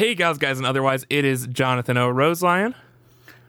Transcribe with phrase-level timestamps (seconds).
[0.00, 2.08] Hey, gals, guys, and otherwise, it is Jonathan O.
[2.08, 2.74] Roselion.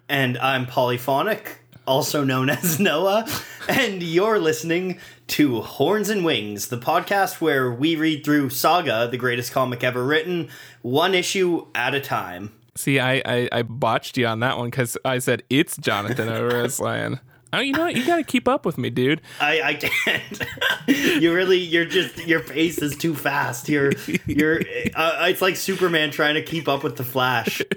[0.10, 3.26] And I'm Polyphonic, also known as Noah,
[3.70, 9.16] and you're listening to Horns and Wings, the podcast where we read through Saga, the
[9.16, 10.50] greatest comic ever written,
[10.82, 12.52] one issue at a time.
[12.76, 16.50] See, I, I, I botched you on that one because I said it's Jonathan O.
[16.52, 17.22] Roselion.
[17.54, 17.96] Oh, you know what?
[17.96, 19.22] You got to keep up with me, dude.
[19.40, 20.42] I, I can't.
[21.22, 23.68] you really, you're just your pace is too fast.
[23.68, 23.92] You're,
[24.26, 24.62] you're.
[24.96, 27.62] Uh, it's like Superman trying to keep up with the Flash.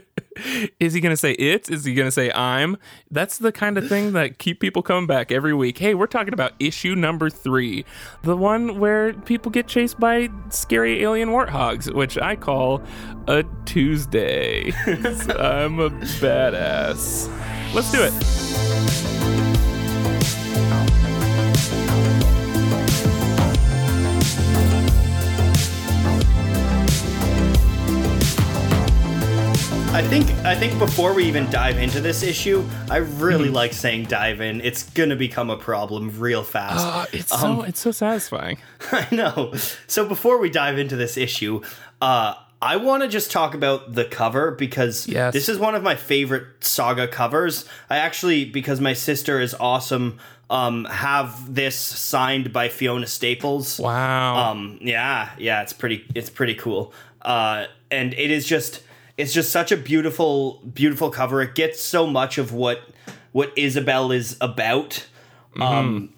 [0.80, 1.70] Is he gonna say it?
[1.70, 2.76] Is he gonna say I'm?
[3.10, 5.78] That's the kind of thing that keep people coming back every week.
[5.78, 7.84] Hey, we're talking about issue number three,
[8.22, 12.82] the one where people get chased by scary alien warthogs, which I call
[13.28, 14.72] a Tuesday.
[14.86, 17.30] I'm a badass.
[17.72, 19.43] Let's do it.
[29.94, 33.54] I think I think before we even dive into this issue, I really Mm-hmm.
[33.54, 34.60] like saying dive in.
[34.60, 36.84] It's gonna become a problem real fast.
[36.84, 38.58] Uh, it's so it's so satisfying.
[38.92, 39.54] I know.
[39.86, 41.62] So before we dive into this issue,
[42.02, 45.32] uh, I want to just talk about the cover because Yes.
[45.32, 47.64] this is one of my favorite saga covers.
[47.88, 50.18] I actually, because my sister is awesome,
[50.50, 53.78] um, have this signed by Fiona Staples.
[53.78, 54.50] Wow.
[54.50, 56.92] Um, yeah, yeah, it's pretty, it's pretty cool.
[57.22, 58.80] Uh, and it is just,
[59.16, 61.42] it's just such a beautiful, beautiful cover.
[61.42, 62.80] It gets so much of what
[63.32, 65.06] what Izabel is about.
[65.60, 66.12] Um,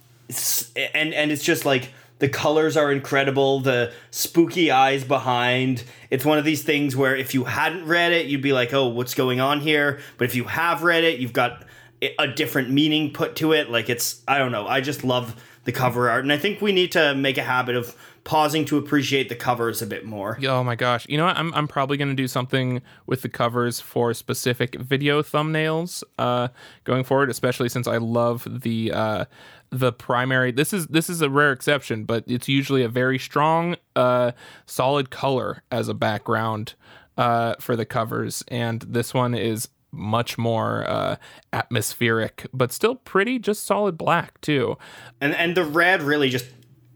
[0.94, 5.84] and and it's just like the colors are incredible, the spooky eyes behind.
[6.10, 8.88] It's one of these things where if you hadn't read it, you'd be like, "Oh,
[8.88, 11.64] what's going on here?" But if you have read it, you've got
[12.18, 13.70] a different meaning put to it.
[13.70, 14.66] Like it's I don't know.
[14.66, 17.76] I just love the cover art, and I think we need to make a habit
[17.76, 17.94] of
[18.26, 20.36] pausing to appreciate the covers a bit more.
[20.46, 21.06] Oh my gosh.
[21.08, 21.36] You know what?
[21.38, 26.48] I'm, I'm probably going to do something with the covers for specific video thumbnails uh,
[26.82, 29.24] going forward, especially since I love the uh,
[29.70, 30.50] the primary.
[30.50, 34.32] This is this is a rare exception, but it's usually a very strong, uh,
[34.66, 36.74] solid color as a background
[37.16, 41.16] uh, for the covers, and this one is much more uh,
[41.52, 44.76] atmospheric, but still pretty, just solid black too.
[45.20, 46.46] And and the red really just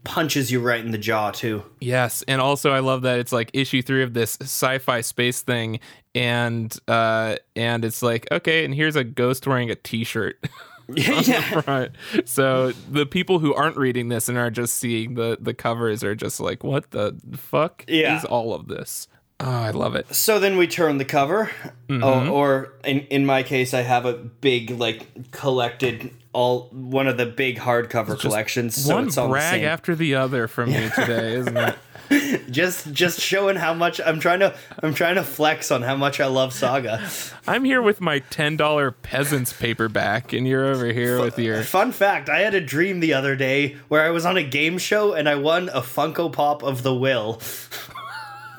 [0.03, 1.63] punches you right in the jaw too.
[1.79, 5.79] Yes, and also I love that it's like issue three of this sci-fi space thing,
[6.15, 10.43] and uh, and it's like okay, and here's a ghost wearing a t-shirt.
[10.93, 11.61] yeah.
[11.67, 11.91] right.
[12.25, 16.15] So the people who aren't reading this and are just seeing the the covers are
[16.15, 18.17] just like, what the fuck Yeah.
[18.17, 19.07] is all of this?
[19.39, 20.13] Oh, I love it.
[20.13, 21.49] So then we turn the cover,
[21.89, 27.17] oh, or in in my case, I have a big like collected all one of
[27.17, 28.75] the big hardcover collections.
[28.85, 31.77] So One the brag after the other from me today, isn't it?
[32.51, 36.19] just just showing how much I'm trying to I'm trying to flex on how much
[36.19, 37.09] I love Saga.
[37.47, 41.91] I'm here with my ten dollar peasants paperback, and you're over here with your Fun
[41.91, 45.13] fact: I had a dream the other day where I was on a game show
[45.13, 47.41] and I won a Funko Pop of the Will.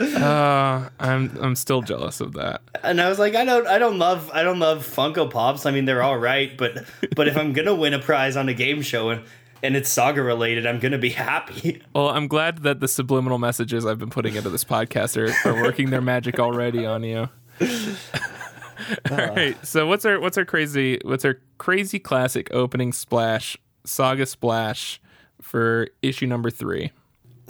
[0.00, 2.62] Uh, I'm I'm still jealous of that.
[2.82, 5.66] And I was like, I don't, I don't love, I don't love Funko Pops.
[5.66, 6.84] I mean, they're all right, but,
[7.14, 9.22] but if I'm gonna win a prize on a game show and
[9.62, 11.82] and it's saga related, I'm gonna be happy.
[11.94, 15.62] Well, I'm glad that the subliminal messages I've been putting into this podcast are, are
[15.62, 17.28] working their magic already on you.
[19.10, 19.56] All right.
[19.66, 25.00] So what's our what's our crazy what's our crazy classic opening splash saga splash
[25.42, 26.90] for issue number three?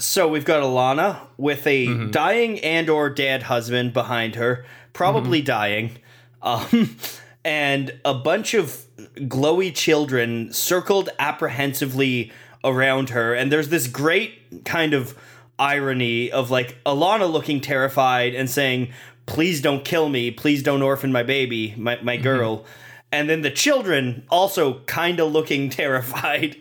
[0.00, 2.10] So we've got Alana with a mm-hmm.
[2.10, 5.46] dying and or dead husband behind her, probably mm-hmm.
[5.46, 5.98] dying,
[6.42, 6.96] um,
[7.44, 8.84] and a bunch of
[9.16, 12.32] glowy children circled apprehensively
[12.64, 13.34] around her.
[13.34, 15.16] And there's this great kind of
[15.58, 18.92] irony of like Alana looking terrified and saying,
[19.26, 20.30] "Please don't kill me.
[20.30, 22.22] Please don't orphan my baby, my my mm-hmm.
[22.22, 22.64] girl."
[23.12, 26.56] And then the children also kind of looking terrified.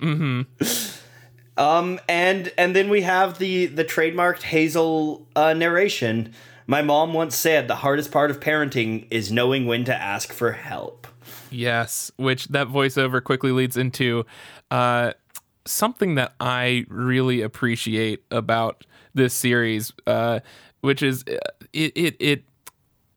[1.60, 6.34] Um, and and then we have the the trademarked Hazel uh, narration.
[6.66, 10.54] My mom once said the hardest part of parenting is knowing when to ask for
[10.54, 11.06] help.
[11.52, 14.26] Yes, which that voiceover quickly leads into
[14.72, 15.14] uh,
[15.66, 20.40] something that I really appreciate about this series, uh,
[20.80, 21.36] which is uh,
[21.74, 22.44] it, it it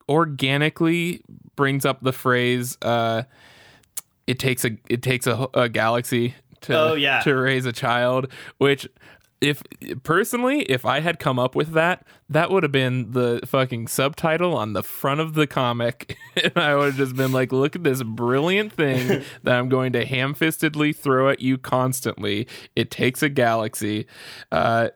[0.08, 1.22] organically
[1.54, 3.22] brings up the phrase uh,
[4.26, 7.20] "it takes a it takes a, a galaxy to Oh, yeah.
[7.20, 8.28] to raise a child,"
[8.58, 8.88] which.
[9.40, 9.60] If
[10.04, 14.56] personally, if I had come up with that, that would have been the fucking subtitle
[14.56, 16.16] on the front of the comic.
[16.44, 19.94] and I would have just been like, look at this brilliant thing that I'm going
[19.94, 22.46] to ham fistedly throw at you constantly.
[22.76, 24.06] It takes a galaxy.
[24.52, 24.90] Uh,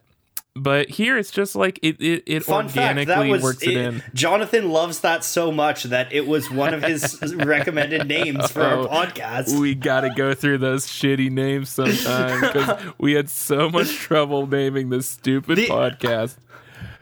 [0.57, 3.77] but here it's just like it it, it Fun fact, organically that was works it,
[3.77, 4.03] in.
[4.15, 8.87] Jonathan loves that so much that it was one of his recommended names for Oh,
[8.89, 9.59] our podcast.
[9.59, 14.47] We got to go through those shitty names sometime because we had so much trouble
[14.47, 16.37] naming this stupid The- podcast.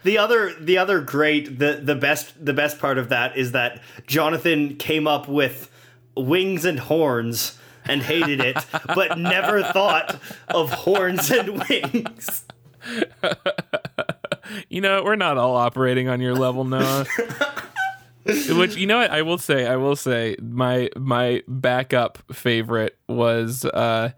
[0.03, 3.81] The other the other great the the best the best part of that is that
[4.07, 5.71] Jonathan came up with
[6.15, 8.57] wings and horns and hated it,
[8.95, 10.19] but never thought
[10.49, 12.45] of horns and wings.
[14.69, 17.07] You know, we're not all operating on your level, Noah.
[18.27, 23.65] Which you know what I will say, I will say my my backup favorite was
[23.67, 24.13] uh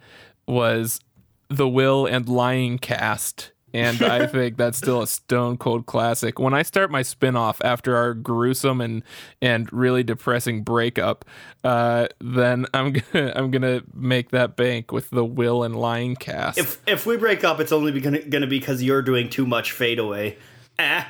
[0.46, 1.00] was
[1.48, 3.52] the Will and Lying cast.
[3.74, 6.38] And I think that's still a stone cold classic.
[6.38, 9.02] When I start my spin-off after our gruesome and
[9.42, 11.24] and really depressing breakup,
[11.64, 16.58] uh, then I'm gonna I'm gonna make that bank with the Will and Lying cast.
[16.58, 19.72] If if we break up, it's only gonna, gonna be because you're doing too much
[19.72, 20.38] fade away.
[20.78, 21.08] Ah,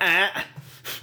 [0.00, 0.46] ah.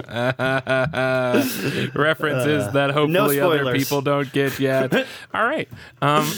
[1.95, 4.93] references that hopefully other people don't get yet.
[5.33, 5.67] All right.
[6.01, 6.29] Um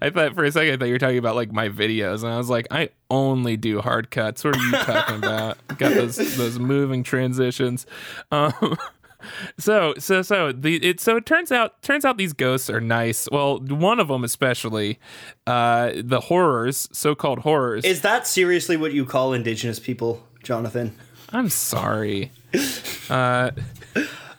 [0.00, 2.32] I thought for a second I thought you were talking about like my videos and
[2.32, 4.44] I was like, I only do hard cuts.
[4.44, 5.58] What are you talking about?
[5.78, 7.86] Got those those moving transitions.
[8.30, 8.76] Um
[9.58, 13.28] so so so the it so it turns out turns out these ghosts are nice.
[13.30, 14.98] Well, one of them especially,
[15.46, 17.84] uh the horrors, so-called horrors.
[17.84, 20.96] Is that seriously what you call indigenous people, Jonathan?
[21.32, 22.30] I'm sorry.
[23.10, 23.50] Uh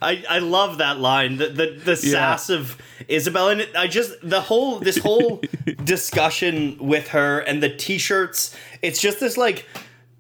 [0.06, 2.78] I, I love that line the the, the sass of
[3.10, 5.42] Izabel and I just the whole this whole
[5.84, 9.68] discussion with her and the t-shirts it's just this like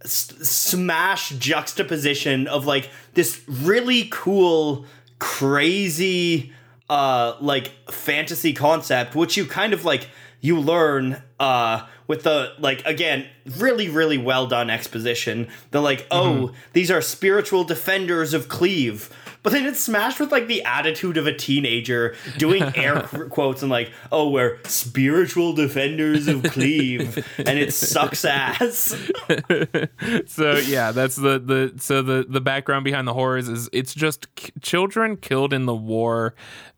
[0.04, 4.86] s- smash juxtaposition of like this really cool
[5.20, 6.52] crazy
[6.90, 10.10] uh like fantasy concept which you kind of like
[10.42, 13.28] you learn uh with the like again
[13.58, 15.48] really really well done exposition.
[15.72, 19.10] The like oh these are spiritual defenders of Cleave
[19.46, 23.70] but then it's smashed with like the attitude of a teenager doing air quotes and
[23.72, 28.94] like oh we're spiritual defenders of Cleave and it sucks ass.
[30.28, 34.34] So yeah that's the the so the the background behind the horrors is it's just
[34.36, 36.34] k- children killed in the war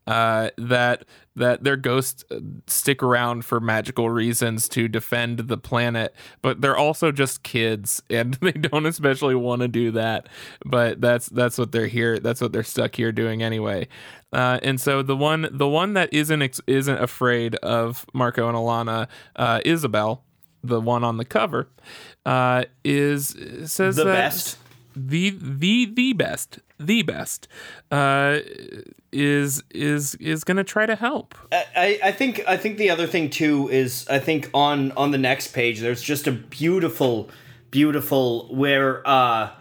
[0.06, 1.06] uh that
[1.38, 6.78] that their ghosts uh, stick around for magical reasons to defend the planet but they're
[6.78, 10.28] also just kids and they don't especially want to do that.
[10.66, 13.88] But that's that's what they're here that's what they're stuck here doing anyway.
[14.34, 19.08] Uh, and so the one the one that isn't isn't afraid of Marko and Alana
[19.36, 20.22] uh, Izabel
[20.64, 21.70] the one on the cover
[22.26, 23.36] uh, is
[23.66, 24.58] says the that best
[24.98, 27.48] the the the best the best
[27.92, 28.40] uh,
[29.12, 31.36] is is is gonna try to help.
[31.52, 35.18] I, I think I think the other thing too is I think on on the
[35.18, 37.30] next page there's just a beautiful
[37.72, 39.52] beautiful where uh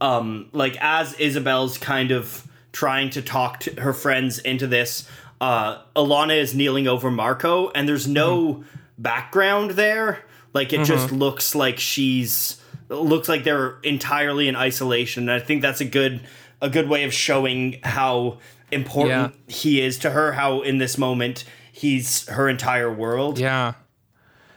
[0.00, 5.08] um like as Izabel's kind of trying to talk to her friends into this
[5.40, 8.64] uh Alana is kneeling over Marko and there's no
[8.98, 10.24] background there.
[10.52, 15.62] Like it just looks like she's looks like they're entirely in isolation and I think
[15.62, 16.20] that's a good
[16.60, 18.38] a good way of showing how
[18.70, 23.74] important he is to her how in this moment he's her entire world Yeah,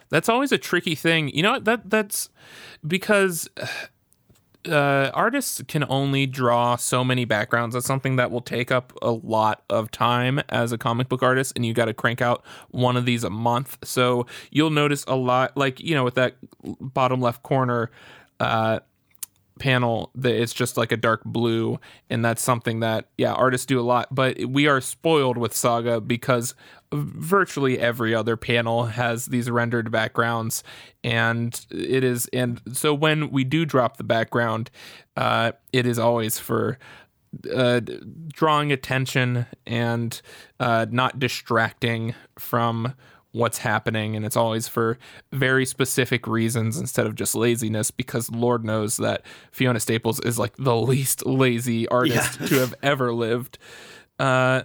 [0.10, 1.30] that's always a tricky thing.
[1.30, 1.66] You know what?
[1.66, 2.30] that that's
[2.86, 3.50] because.
[4.68, 7.74] Uh, artists can only draw so many backgrounds.
[7.74, 11.54] That's something that will take up a lot of time as a comic book artist,
[11.56, 13.78] and you got to crank out one of these a month.
[13.84, 16.36] So you'll notice a lot, like you know, with that
[16.80, 17.92] bottom left corner,
[18.40, 18.80] uh,
[19.58, 23.80] panel that it's just like a dark blue and that's something that yeah artists do
[23.80, 26.56] a lot but we are spoiled with saga because
[26.94, 30.64] virtually every other panel has these rendered backgrounds
[31.04, 34.72] and it is and so when we do drop the background
[35.18, 36.78] uh it is always for
[37.54, 37.82] uh,
[38.30, 40.22] drawing attention and
[40.60, 42.94] uh, not distracting from
[43.32, 44.16] what's happening.
[44.16, 44.98] And it's always for
[45.32, 50.56] very specific reasons instead of just laziness, because Lord knows that Fiona Staples is like
[50.58, 53.58] the least lazy artist to have ever lived.
[54.20, 54.64] Uh,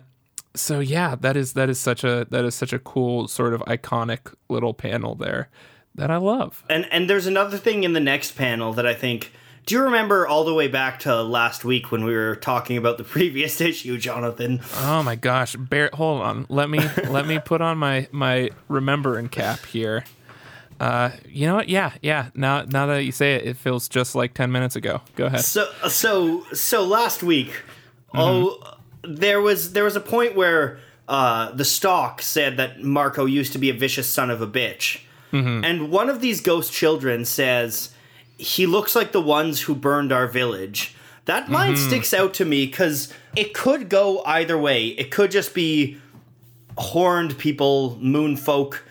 [0.55, 3.61] so yeah, that is that is such a that is such a cool sort of
[3.63, 5.49] iconic little panel there
[5.95, 6.65] that I love.
[6.69, 9.33] and and there's another thing in the next panel that I think
[9.65, 12.99] do you remember all the way back to last week when we were talking about
[12.99, 16.47] the previous issue Jonathan Oh my gosh, bear hold on.
[16.49, 16.79] Let me
[17.09, 20.05] let me put on my my remembering cap here.
[20.81, 21.69] Uh, you know what?
[21.69, 22.31] Yeah, yeah.
[22.35, 25.01] Now now that you say it, it feels just like ten minutes ago.
[25.15, 25.45] Go ahead.
[25.45, 27.53] So so so last week,
[28.15, 28.59] oh,
[29.03, 30.79] there was there was a point where
[31.09, 35.01] uh, the Stalk said that Marko used to be a vicious son of a bitch,
[35.33, 37.93] and one of these ghost children says,
[38.39, 40.95] "He looks like the ones who burned our village."
[41.27, 44.89] That line sticks out to me because it could go either way.
[44.89, 45.99] It could just be
[46.77, 48.85] horned people, moon folk.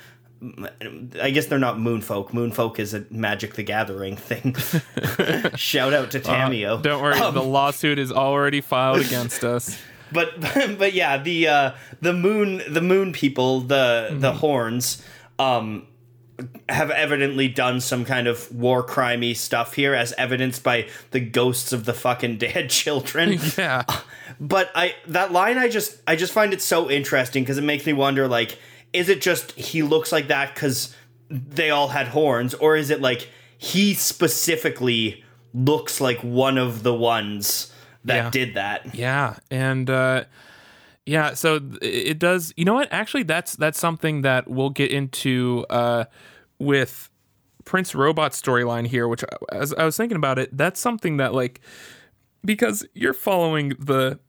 [1.21, 2.33] I guess they're not moon folk.
[2.33, 4.55] Moon folk is a Magic the Gathering thing.
[5.55, 6.79] Shout out to Tamiyo.
[6.79, 9.77] Uh, Don't worry, the lawsuit is already filed against us.
[10.11, 10.39] but
[10.77, 15.03] but yeah, the uh, the moon the moon people, the the horns,
[15.39, 15.87] um,
[16.69, 21.73] have evidently done some kind of war crimey stuff here, as evidenced by the ghosts
[21.73, 23.39] of the fucking dead children.
[23.57, 23.83] Yeah.
[24.39, 27.85] but I that line I just I just find it so interesting because it makes
[27.85, 28.57] me wonder like
[28.93, 30.95] is it just he looks like that because
[31.29, 36.93] they all had horns or is it like he specifically looks like one of the
[36.93, 37.71] ones
[38.05, 38.29] that Yeah.
[38.29, 40.23] did that Yeah, and uh,
[41.05, 42.53] yeah, so it does.
[42.57, 42.87] You know what?
[42.91, 46.05] Actually, that's that's something that we'll get into uh,
[46.59, 47.09] with
[47.65, 49.07] Prince Robot storyline here.
[49.07, 51.61] Which, as I was thinking about it, that's something that like
[52.45, 54.19] because you're following the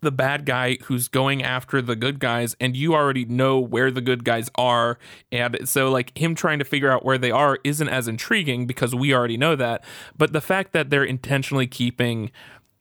[0.00, 4.02] the bad guy who's going after the good guys and you already know where the
[4.02, 4.98] good guys are
[5.32, 8.94] and so like him trying to figure out where they are isn't as intriguing because
[8.94, 9.82] we already know that
[10.18, 12.30] but the fact that they're intentionally keeping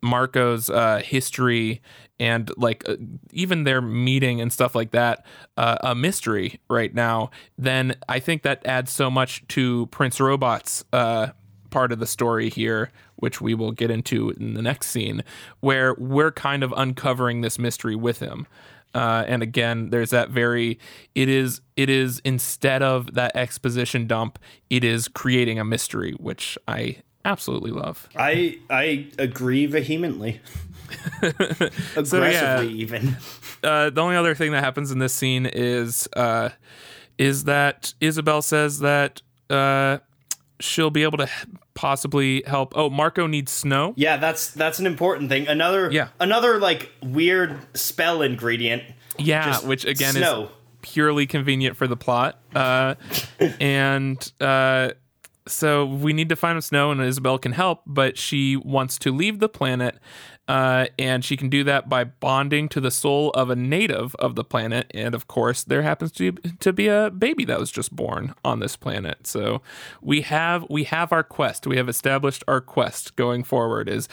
[0.03, 1.81] Marko's uh, history
[2.19, 2.97] and like uh,
[3.31, 5.25] even their meeting and stuff like that
[5.57, 10.83] uh, a mystery right now, then I think that adds so much to Prince Robot's
[10.93, 11.29] uh,
[11.69, 15.23] part of the story here, which we will get into in the next scene,
[15.61, 18.45] where we're kind of uncovering this mystery with him.
[18.93, 20.77] Uh, and again, there's that very
[21.15, 24.37] it is it is instead of that exposition dump,
[24.69, 28.07] it is creating a mystery, which I absolutely love.
[28.15, 30.41] I I agree vehemently.
[31.95, 33.17] Aggressively even.
[33.63, 36.49] uh, the only other thing that happens in this scene is uh,
[37.17, 39.99] is that Izabel says that uh,
[40.59, 41.29] she'll be able to
[41.73, 42.73] possibly help.
[42.75, 43.93] Oh, Marko needs snow.
[43.95, 45.47] Yeah, that's that's an important thing.
[45.47, 46.09] Another Yeah.
[46.19, 48.83] another like weird spell ingredient.
[49.17, 50.43] Yeah, Just which again snow.
[50.45, 50.49] is
[50.81, 52.39] purely convenient for the plot.
[52.55, 52.95] Uh,
[53.59, 54.91] and uh,
[55.47, 59.39] so we need to find snow, and Izabel can help, but she wants to leave
[59.39, 59.99] the planet.
[60.45, 64.35] Uh, and she can do that by bonding to the soul of a native of
[64.35, 67.95] the planet, and of course, there happens to to be a baby that was just
[67.95, 69.25] born on this planet.
[69.25, 69.61] So
[70.01, 71.65] we have we have our quest.
[71.65, 74.09] We have established our quest going forward: is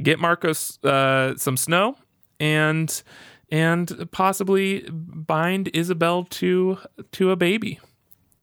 [0.00, 1.96] get Marcos uh, some snow,
[2.38, 3.02] and
[3.50, 6.78] and possibly bind Izabel to
[7.10, 7.80] to a baby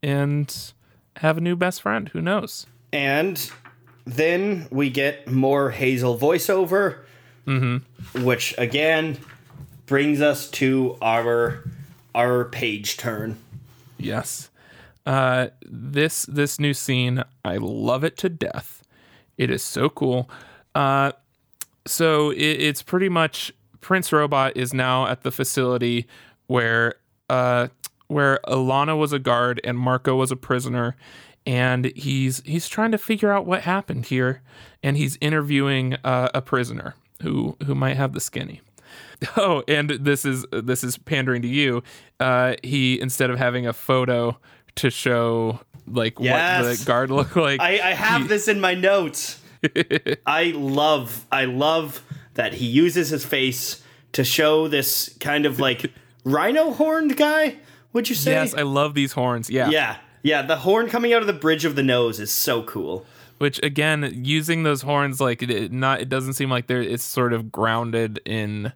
[0.04, 0.74] and
[1.20, 2.10] have a new best friend.
[2.10, 2.66] Who knows?
[2.92, 3.52] And
[4.06, 7.00] then we get more Hazel voiceover,
[8.24, 9.18] which again
[9.86, 11.64] brings us to our
[12.16, 13.38] our page turn.
[13.98, 14.50] Yes.
[15.06, 18.84] Uh, this this new scene, I love it to death.
[19.38, 20.30] It is so cool.
[20.76, 21.12] Uh,
[21.86, 26.08] so it, it's pretty much Prince Robot is now at the facility
[26.48, 26.96] where
[27.30, 27.68] uh,
[28.10, 30.98] where Alana was a guard and Marko was a prisoner,
[31.46, 34.42] and he's he's trying to figure out what happened here,
[34.84, 38.62] and he's interviewing uh, a prisoner who who might have the skinny.
[39.36, 41.84] Oh, and this is this is pandering to you.
[42.22, 44.38] Uh, he instead of having a photo
[44.76, 49.42] to show like what the guard looked like, I, I have this in my notes.
[50.26, 52.02] I love I love
[52.36, 55.92] that he uses his face to show this kind of like
[56.24, 57.58] rhino horned guy.
[57.94, 58.32] Would you say?
[58.32, 59.50] yes, I love these horns.
[59.50, 59.70] Yeah.
[59.70, 60.42] yeah, yeah.
[60.42, 63.06] The horn coming out of the bridge of the nose is so cool.
[63.40, 67.04] which again using those horns like it, it not it doesn't seem like they're it's
[67.04, 68.74] sort of grounded in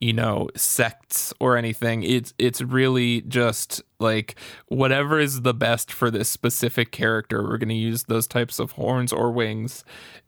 [0.00, 4.36] you know sects or anything it's it's really just like
[4.68, 8.72] whatever is the best for this specific character we're going to use those types of
[8.72, 9.84] horns or wings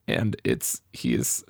[0.07, 1.43] and it's he's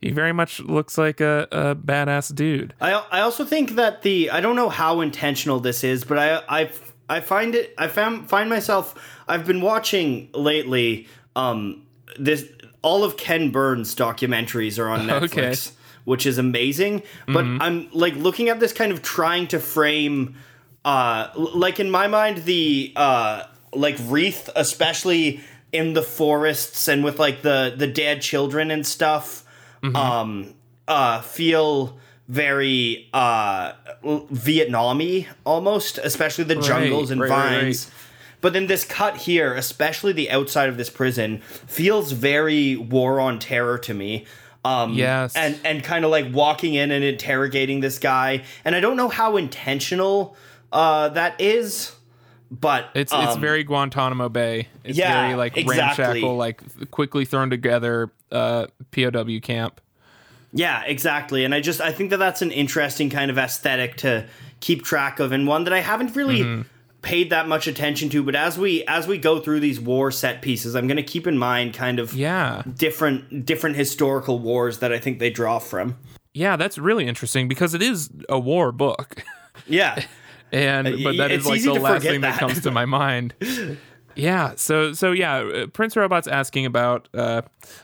[0.00, 4.30] he very much looks like a, a badass dude I I also think that the
[4.30, 6.70] I don't know how intentional this is, but I I
[7.08, 8.94] I find it I found find myself
[9.28, 11.82] I've been watching lately um
[12.18, 12.44] this
[12.82, 15.68] all of Ken Burns documentaries are on Netflix.
[15.68, 15.76] Okay.
[16.04, 20.36] Which is amazing, but I'm like looking at this kind of trying to frame
[20.84, 25.40] uh like in my mind the uh like wreath especially
[25.72, 29.42] in the forests and with like the the dead children and stuff
[29.82, 30.54] um
[30.88, 33.72] uh feel very uh
[34.30, 37.90] Vietnam-y almost, especially the jungles and right, right, vines.
[38.40, 43.38] But then this cut here, especially the outside of this prison, feels very war on
[43.38, 44.26] terror to me.
[44.64, 45.34] Um, Yes.
[45.36, 49.08] and and kind of like walking in and interrogating this guy, and I don't know
[49.08, 50.36] how intentional
[50.72, 51.92] uh, that is,
[52.50, 54.68] but It's it's um, very Guantanamo Bay.
[54.84, 56.04] It's yeah, very like exactly.
[56.04, 59.80] ramshackle, like quickly thrown together uh, POW camp.
[60.52, 61.44] Yeah, exactly.
[61.44, 64.26] And I just I think that that's an interesting kind of aesthetic to
[64.60, 66.62] keep track of and one that I haven't really Mm-hmm.
[67.02, 70.40] paid that much attention to, but as we as we go through these war set
[70.42, 74.92] pieces, I'm going to keep in mind kind of Yeah, different different historical wars that
[74.92, 75.96] I think they draw from.
[76.32, 79.22] yeah, that's really interesting because it is a war book.
[79.66, 80.02] Yeah.
[80.52, 82.32] and but y- that is it's like the last thing that.
[82.32, 82.38] that.
[82.40, 83.34] comes to my mind
[84.14, 87.42] yeah so so yeah uh, prince robot's asking about uh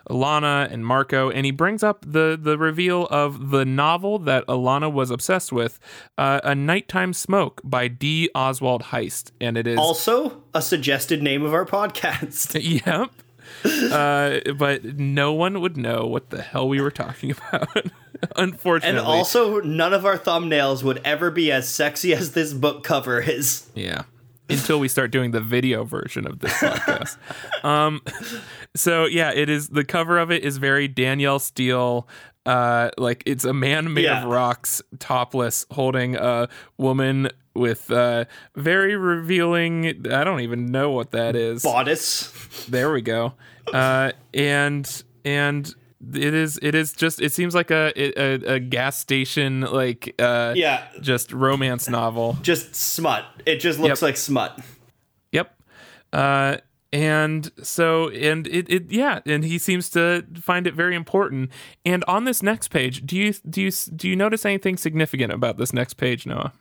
[0.08, 4.90] alana and marko and he brings up the the reveal of the novel that alana
[4.90, 5.78] was obsessed with
[6.18, 11.42] uh, a nighttime smoke by d oswald heist and it is also, a suggested name
[11.42, 12.56] of our podcast.
[12.86, 13.10] yep
[13.92, 17.86] uh, but no one would know what the hell we were talking about
[18.36, 22.84] unfortunately And also, none of our thumbnails would ever be as sexy as this book
[22.84, 23.68] cover is.
[23.74, 24.02] Yeah.
[24.48, 27.16] Until we start doing the video version of this podcast.
[27.64, 28.02] um
[28.74, 32.06] so yeah, it is the cover of it is very Danielle Steel
[32.46, 34.22] uh like it's a man made Yeah.
[34.22, 38.24] of rocks topless holding a woman with uh
[38.56, 41.62] very revealing I don't even know what that is.
[41.62, 42.66] Bodice.
[42.68, 43.34] There we go.
[43.72, 45.72] Uh and and
[46.14, 50.54] it is it is just it seems like a a, a gas station like uh
[50.56, 50.84] Yeah.
[51.00, 52.36] just romance novel.
[52.42, 53.24] Just smut.
[53.46, 54.08] It just looks Yep.
[54.08, 54.58] like smut.
[55.30, 55.54] Yep.
[56.12, 56.56] Uh,
[56.92, 61.50] and so, and it, it, yeah, and he seems to find it very important.
[61.86, 65.56] And on this next page, do you do you do you notice anything significant about
[65.56, 66.52] this next page, Noah?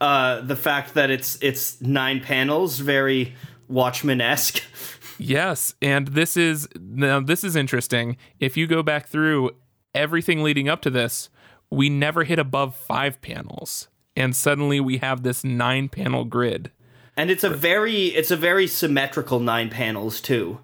[0.00, 3.34] Uh, the fact that it's it's nine panels, very
[3.68, 4.62] Watchmen esque.
[5.20, 8.16] Yes, and this is now this is interesting.
[8.38, 9.50] If you go back through
[9.92, 11.28] everything leading up to this,
[11.70, 16.70] we never hit above five panels, and suddenly we have this nine panel grid.
[17.18, 20.58] And it's a very it's a very symmetrical nine panels too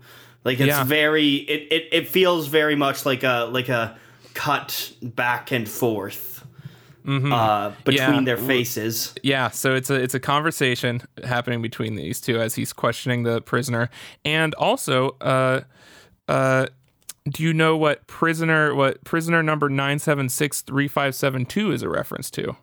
[0.44, 0.84] like it's Yeah.
[0.84, 3.96] very it, it it feels very much like a like a
[4.32, 6.30] cut back and forth
[7.06, 7.10] uh
[7.84, 8.14] between Mm-hmm.
[8.14, 8.20] Yeah.
[8.24, 12.72] their faces Yeah, so it's a it's a conversation happening between these two as he's
[12.72, 13.90] questioning the prisoner,
[14.24, 15.60] and also, uh,
[16.28, 16.66] uh,
[17.28, 21.72] do you know what prisoner what prisoner number nine seven six three five seven two
[21.72, 22.56] is a reference to?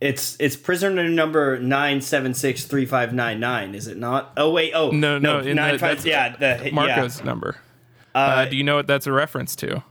[0.00, 5.72] It's it's prisoner number 9763599 is it not oh wait oh No, no, in nine
[5.74, 7.56] the- five, yeah the Marko's number.
[8.14, 9.82] Uh, do you know what that's a reference to?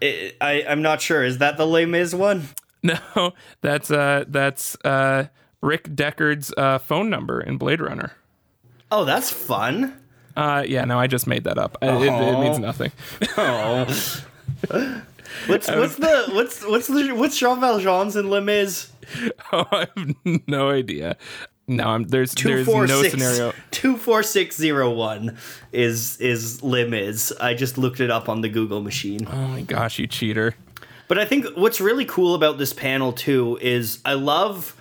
[0.00, 2.48] it, I I'm not sure is that the Les Mis one
[2.82, 5.26] No, that's uh that's uh
[5.62, 8.12] Rick Deckard's uh, phone number in Blade Runner.
[8.92, 9.98] oh that's fun
[10.36, 11.76] Uh, yeah, no, I just made that up.
[11.82, 12.92] I- It, it means nothing.
[13.36, 13.86] oh
[15.46, 18.90] what's what's the what's what's the what's Jean Valjean's in Les Mis
[19.52, 20.14] oh, I have
[20.46, 21.16] no idea.
[21.68, 23.52] No, I'm, there's Two there's four no six scenario.
[23.72, 25.36] two four six zero one
[25.72, 27.32] is is lim is.
[27.40, 29.26] I just looked it up on the Google machine.
[29.30, 30.54] Oh my gosh, you cheater!
[31.08, 34.76] But I think what's really cool about this panel too is I love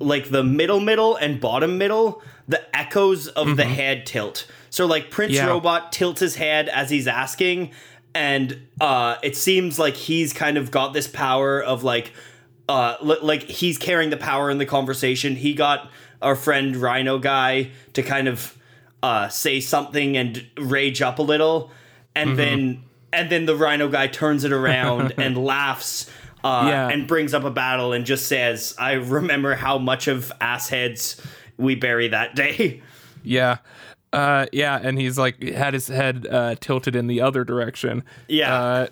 [0.00, 4.46] like the middle middle and bottom middle, the echoes of the head tilt.
[4.70, 5.46] So like Prince Mm-hmm.
[5.46, 5.52] Yeah.
[5.52, 7.70] Robot tilts his head as he's asking,
[8.14, 12.12] and uh, it seems like he's kind of got this power of like
[12.68, 15.36] uh, li- like he's carrying the power in the conversation.
[15.36, 15.90] He got
[16.22, 18.56] our friend Rhino guy to kind of
[19.02, 21.70] uh, say something and rage up a little,
[22.14, 26.08] and then and then the Rhino guy turns it around and laughs.
[26.42, 26.88] Uh, Yeah.
[26.88, 31.20] and brings up a battle and just says, "I remember how much of assheads
[31.58, 32.82] we bury that day."
[33.22, 33.58] Yeah,
[34.12, 38.04] uh, yeah, and he's like had his head uh, tilted in the other direction.
[38.28, 38.54] Yeah.
[38.54, 38.86] uh,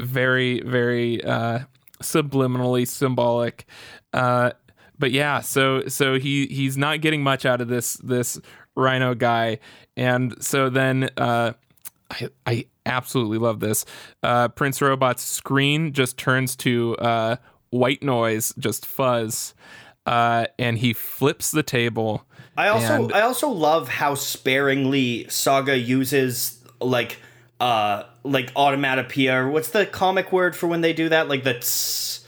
[0.00, 1.60] very very uh,
[2.00, 3.66] subliminally symbolic.
[4.12, 4.52] Uh,
[4.98, 8.40] but yeah, so so he he's not getting much out of this this
[8.74, 9.58] Rhino guy,
[9.96, 11.52] and so then uh,
[12.10, 13.84] I I absolutely love this.
[14.22, 17.36] Uh, Prince Robot's screen just turns to uh,
[17.70, 19.54] white noise, just fuzz,
[20.06, 22.24] uh, and he flips the table.
[22.58, 27.18] I also And- I also love how sparingly Saga uses like
[27.60, 29.34] uh like automatopoeia.
[29.44, 31.28] or What's the comic word for when they do that?
[31.28, 32.20] Like the tss.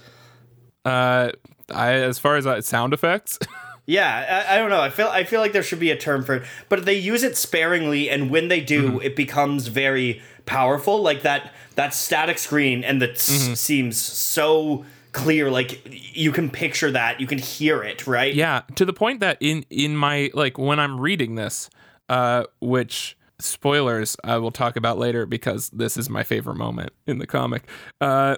[0.85, 1.31] Uh,
[1.75, 3.38] I as far as uh, sound effects.
[3.87, 4.81] Yeah, I, I don't know.
[4.81, 7.25] I feel I feel like there should be a term for it, but they use
[7.25, 11.03] it sparingly, and when they do, it becomes very powerful.
[11.03, 15.51] Like that that static screen and the tss seems so clear.
[15.51, 15.81] Like
[16.16, 18.35] you can picture that, you can hear it, right?
[18.35, 21.70] Yeah, to the point that in in my like when I'm reading this,
[22.09, 27.18] uh, which spoilers I will talk about later because this is my favorite moment in
[27.18, 27.66] the comic.
[28.01, 28.37] Uh,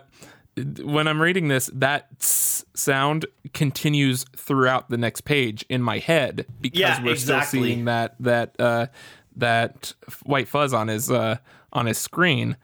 [0.82, 6.78] when I'm reading this, that sound continues throughout the next page in my head because
[6.78, 7.46] Yeah, we're exactly.
[7.58, 8.86] still seeing that that uh,
[9.36, 11.36] that white fuzz on his uh,
[11.72, 12.56] on his screen.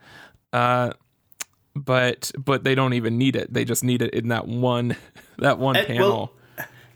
[0.53, 0.91] Uh,
[1.85, 3.53] but but they don't even need it.
[3.53, 4.95] They just need it in that one
[5.37, 6.09] that one And- panel.
[6.09, 6.33] well,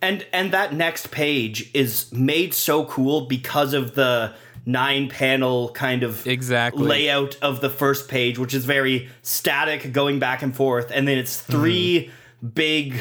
[0.01, 4.33] and and that next page is made so cool because of the
[4.65, 6.85] nine panel kind of Exactly.
[6.85, 11.17] layout of the first page which is very static going back and forth and then
[11.17, 12.47] it's 3 mm-hmm.
[12.47, 12.95] big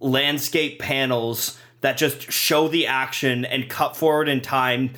[0.00, 4.92] landscape panels that just show the action and cut forward in time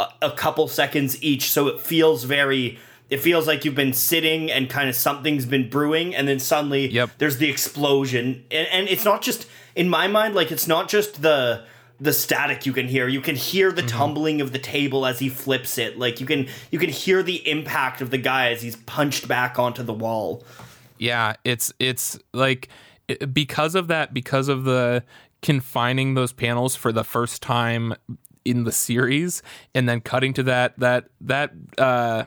[0.00, 2.78] a, a couple seconds each so it feels very
[3.10, 6.88] it feels like you've been sitting and kind of something's been brewing and then suddenly
[6.88, 7.10] Yep.
[7.18, 8.44] there's the explosion.
[8.50, 11.64] And, and it's not just in my mind like it's not just the
[12.02, 13.08] the static you can hear.
[13.08, 15.98] You can hear the tumbling of the table as he flips it.
[15.98, 19.58] Like you can you can hear the impact of the guy as he's punched back
[19.58, 20.42] onto the wall.
[20.96, 22.68] Yeah, it's it's like
[23.32, 25.02] because of that, because of the
[25.42, 27.94] confining those panels for the first time
[28.44, 29.42] in the series,
[29.74, 32.24] and then cutting to that that that uh,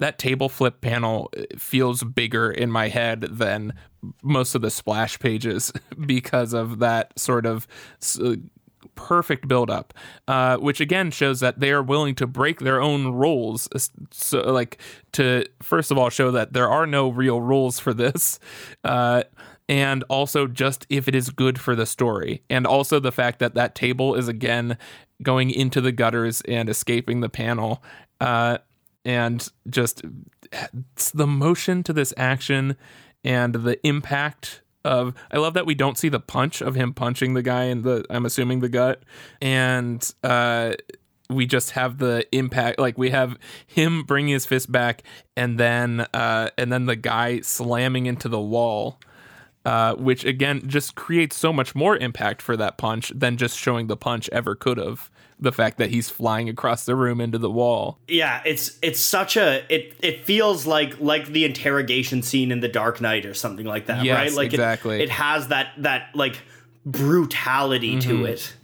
[0.00, 3.74] that table flip panel feels bigger in my head than
[4.22, 5.72] most of the splash pages
[6.06, 7.68] because of that sort of.
[8.96, 9.94] perfect buildup,
[10.28, 13.66] uh, which again shows that they are willing to break their own rules.
[14.10, 14.78] So, like,
[15.12, 18.38] to first of all show that there are no real rules for this,
[18.84, 19.22] uh,
[19.68, 23.54] and also just if it is good for the story, and also the fact that
[23.54, 24.76] that table is again
[25.22, 27.82] going into the gutters and escaping the panel,
[28.20, 28.58] uh,
[29.04, 30.02] and just
[31.14, 32.76] the motion to this action
[33.24, 37.34] and the impact of I love that we don't see the punch of him punching
[37.34, 39.02] the guy in the I'm assuming the gut.
[39.40, 40.74] And uh
[41.28, 45.02] we just have the impact like we have him bringing his fist back
[45.36, 48.98] and then uh and then the guy slamming into the wall
[49.64, 53.86] uh which again just creates so much more impact for that punch than just showing
[53.86, 55.10] the punch ever could have
[55.40, 59.36] the fact that he's flying across the room into the wall yeah it's it's such
[59.36, 63.64] a it it feels like like the interrogation scene in the dark knight or something
[63.66, 65.02] like that Yes, right like exactly.
[65.02, 66.36] it, has that that like
[66.84, 68.10] brutality Mm-hmm.
[68.10, 68.54] to it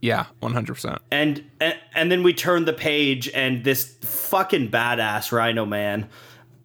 [0.00, 5.64] yeah 100% and, and and then we turn the page and this fucking badass rhino
[5.66, 6.08] man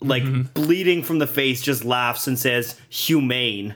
[0.02, 0.42] like Mm-hmm.
[0.54, 3.76] bleeding from the face just laughs and says humane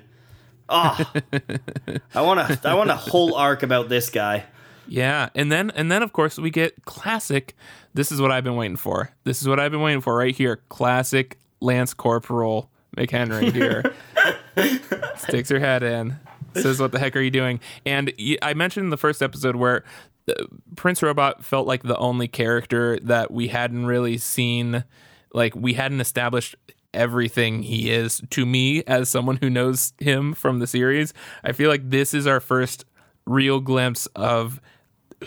[0.69, 1.12] ah
[2.15, 4.45] i want to i want a whole arc about this guy
[4.89, 7.56] Yeah, and then and then of course we get classic.
[7.93, 9.12] This is what I've been waiting for.
[9.23, 10.62] This is what I've been waiting for right here.
[10.69, 13.93] Classic Lance Corporal McHenry here.
[15.15, 16.17] Sticks her head in.
[16.56, 19.84] Says, "What the heck are you doing?" And I mentioned in the first episode where
[20.28, 20.34] uh,
[20.75, 24.84] Prince Robot felt like the only character that we hadn't really seen,
[25.34, 26.56] like we hadn't established
[26.93, 31.13] everything he is to me as someone who knows him from the series.
[31.43, 32.86] I feel like this is our first
[33.28, 34.60] real glimpse of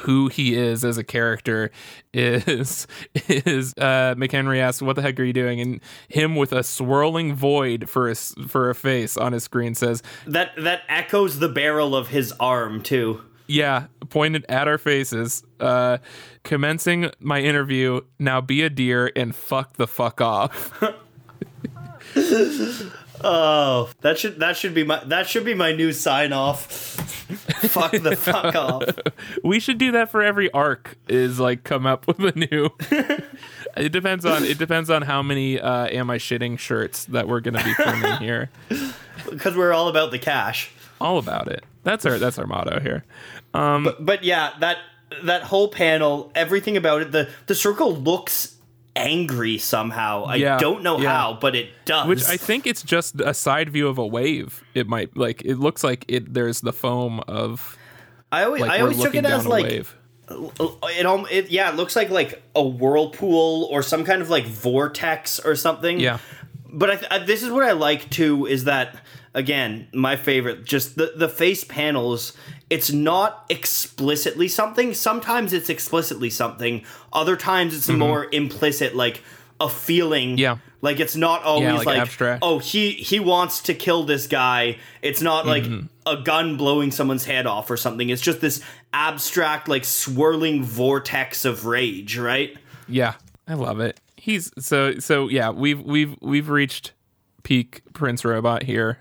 [0.00, 1.70] who he is as a character
[2.12, 2.87] is
[3.28, 5.61] is uh McHenry asks what the heck are you doing?
[5.61, 10.02] And him with a swirling void for a, for a face on his screen says
[10.26, 13.22] that that echoes the barrel of his arm too.
[13.46, 15.98] Yeah pointed at our faces uh
[16.42, 20.83] commencing my interview now be a deer and fuck the fuck off
[23.24, 26.70] oh that should that should be my that should be my new sign off.
[27.32, 28.85] Fuck the fuck off.
[29.42, 32.70] We should do that for every arc is like come up with a new.
[33.74, 37.40] It depends on it depends on how many uh am i shitting shirts that we're
[37.40, 38.50] gonna be printing here.
[39.30, 40.70] Because we're all about the cash.
[41.00, 41.64] All about it.
[41.82, 43.04] That's our that's our motto here.
[43.52, 44.76] But, but yeah that
[45.24, 48.56] that whole panel everything about it the the circle looks
[48.94, 50.24] angry somehow.
[50.24, 51.09] I Yeah, don't know yeah.
[51.16, 52.07] how but it does.
[52.07, 54.62] Which i think it's just a side view of a wave.
[54.74, 57.76] It might like it looks like it there's the foam of
[58.31, 59.96] i always like i always took it as like wave.
[60.28, 60.48] Uh,
[60.98, 64.44] it, al- it yeah it looks like like a whirlpool or some kind of like
[64.44, 65.98] vortex or something.
[65.98, 66.18] Yeah.
[66.74, 68.96] But I th- I, this is what I like too is that
[69.35, 72.33] again my favorite just the the face panels
[72.72, 76.82] it's not explicitly something sometimes it's explicitly something
[77.12, 79.22] other times it's more implicit like
[79.61, 80.38] a feeling Mm-hmm.
[80.38, 80.56] Yeah.
[80.80, 82.40] like it's not always like like, abstract.
[82.42, 85.87] oh he he wants to kill this guy it's not like Mm-hmm.
[86.06, 88.61] a gun blowing someone's head off or something it's just this
[88.92, 92.56] abstract like swirling vortex of rage right
[92.88, 93.14] Yeah,
[93.46, 94.00] I love it.
[94.16, 96.92] He's so so yeah, we've we've we've reached
[97.42, 98.98] peak Prince Robot here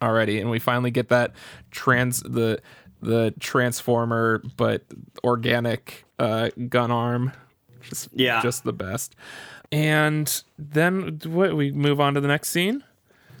[0.00, 1.32] already and we finally get that
[1.70, 2.60] trans the
[3.00, 4.82] the transformer but
[5.24, 7.32] organic uh gun arm
[7.82, 8.42] just Yeah.
[8.42, 9.14] just the best.
[9.70, 12.82] And then what we move on to the next scene?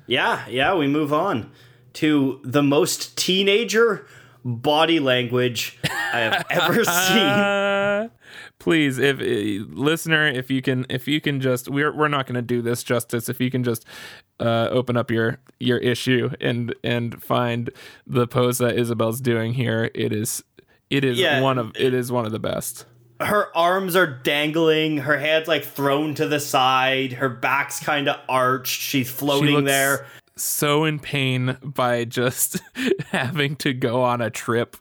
[0.06, 1.50] Yeah, yeah, we move on
[1.94, 4.06] to the most teenager
[4.44, 8.10] body language I have ever seen.
[8.68, 12.34] Please, if uh, listener, if you can, if you can just, we're we're not going
[12.34, 13.30] to do this justice.
[13.30, 13.86] If you can just
[14.40, 17.70] uh, open up your your issue and and find
[18.06, 20.44] the pose that Izabel's doing here, it is
[20.90, 21.40] it is Yeah.
[21.40, 22.84] one of it is one of the best.
[23.20, 28.16] Her arms are dangling, her head's like thrown to the side, her back's kind of
[28.28, 30.06] arched, she's She floating looks there.
[30.36, 32.60] so in pain by just
[33.06, 34.76] having to go on a trip.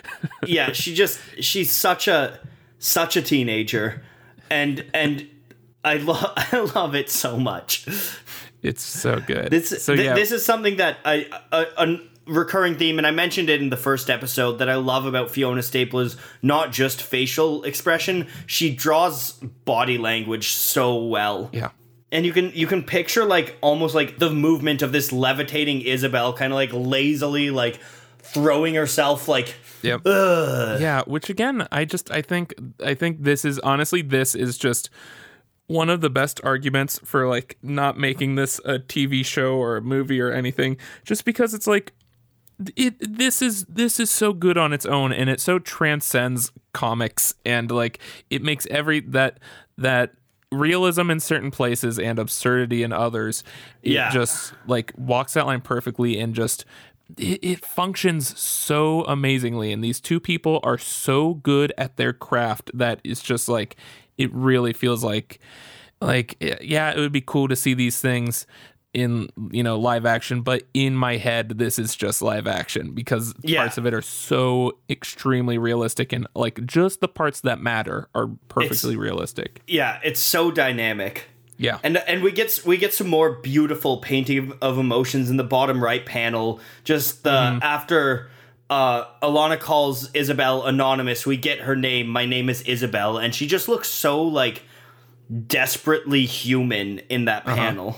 [0.46, 2.38] yeah, she just she's such a
[2.82, 4.02] such a teenager.
[4.50, 5.28] And and
[5.84, 7.86] I love I love it so much.
[8.62, 9.50] It's so good.
[9.50, 13.10] This so th- yeah, this is something that I a, a recurring theme, and I
[13.10, 16.16] mentioned it in the first episode that I love about Fiona Staples.
[16.42, 21.50] Not just facial expression; she draws body language so well.
[21.52, 21.70] yeah.
[22.12, 26.36] And you can you can picture like almost like the movement of this levitating Izabel,
[26.36, 27.80] kind of like lazily like
[28.32, 30.02] throwing herself like Yep.
[30.06, 30.80] ugh.
[30.80, 34.90] Yeah, which again, I just I think I think this is honestly this is just
[35.66, 39.80] one of the best arguments for like not making this a TV show or a
[39.82, 41.92] movie or anything just because it's like
[42.76, 47.34] it this is this is so good on its own and it so transcends comics
[47.46, 47.98] and like
[48.30, 49.38] it makes every that
[49.78, 50.12] that
[50.50, 53.42] realism in certain places and absurdity in others
[53.82, 54.10] it Yeah.
[54.10, 56.64] just like walks that line perfectly and just
[57.18, 62.70] it, it functions so amazingly and these two people are so good at their craft
[62.74, 63.76] that it's just like
[64.18, 65.38] it really feels like
[66.00, 68.46] like yeah it would be cool to see these things
[68.94, 73.32] in you know live action but in my head this is just live action because
[73.42, 73.60] Yeah.
[73.62, 78.28] parts of it are so extremely realistic and like just the parts that matter are
[78.48, 81.26] perfectly realistic yeah, it's so dynamic.
[81.56, 85.44] Yeah And and we get we get some more beautiful painting of emotions in the
[85.44, 86.60] bottom right panel.
[86.84, 88.30] Just the after
[88.70, 92.08] uh, Alana calls Izabel anonymous, we get her name.
[92.08, 94.62] My name is Izabel, and she just looks so like
[95.46, 97.96] desperately human in that panel.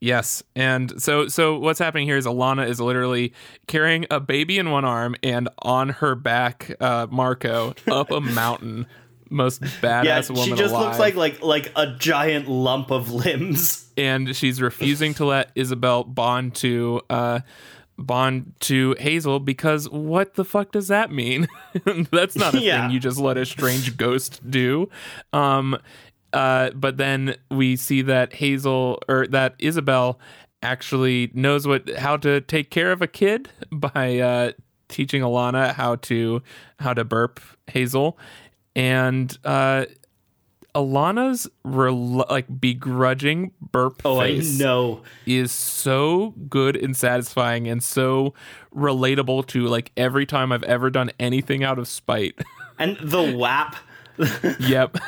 [0.00, 3.32] Yes, and so so what's happening here is Alana is literally
[3.66, 8.86] carrying a baby in one arm and on her back, uh, Marko up a mountain.
[9.30, 10.84] Most badass Yeah, woman she just alive.
[10.86, 13.90] looks like like like a giant lump of limbs.
[13.96, 17.40] and she's refusing to let Izabel bond to uh
[17.98, 21.48] bond to Hazel because what the fuck does that mean?
[22.10, 22.82] That's not a Yeah.
[22.82, 24.88] thing you just let a strange ghost do.
[25.32, 25.76] Um
[26.32, 30.16] uh but then we see that Hazel or that Izabel
[30.62, 34.52] actually knows what how to take care of a kid by uh
[34.88, 36.42] teaching Alana how to
[36.78, 38.18] how to burp Hazel
[38.76, 39.86] and uh
[40.74, 45.00] Alana's rel- like begrudging burp Oh, face I know.
[45.24, 48.34] is so good and satisfying and so
[48.74, 52.38] relatable to like every time I've ever done anything out of spite.
[52.78, 53.74] And the WAP
[54.60, 54.98] yep.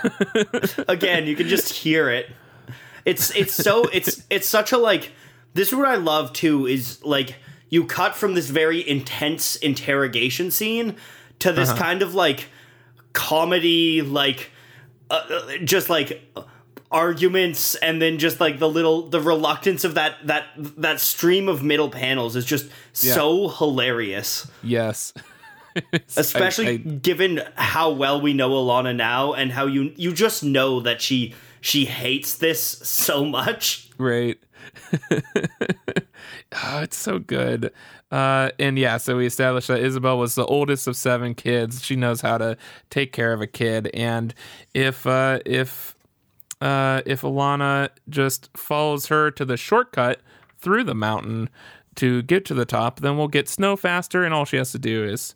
[0.89, 2.31] again you can just hear it
[3.05, 5.13] it's it's so it's it's such a like
[5.53, 7.37] this is what i love too is like
[7.69, 10.97] you cut from this very intense interrogation scene
[11.41, 12.47] to this kind of like
[13.19, 14.51] comedy like
[15.11, 16.23] uh, uh, just like
[16.93, 21.63] arguments and then just like the little the reluctance of that that that stream of
[21.63, 25.13] middle panels is just so hilarious yes.
[26.17, 30.45] especially I- I- given how well we know Alana now and how you you just
[30.45, 33.91] know that she she hates this so much.
[33.99, 34.39] Right.
[35.11, 37.73] oh, it's so good.
[38.11, 41.85] Uh, and yeah, so we established that Izabel was the oldest of seven kids.
[41.85, 42.57] She knows how to
[42.89, 44.35] take care of a kid, and
[44.73, 45.95] if uh, if
[46.61, 50.21] uh, if Alana just follows her to the shortcut
[50.59, 51.51] through the mountain
[51.97, 54.79] to get to the top, then we'll get snow faster, and all she has to
[54.79, 55.35] do is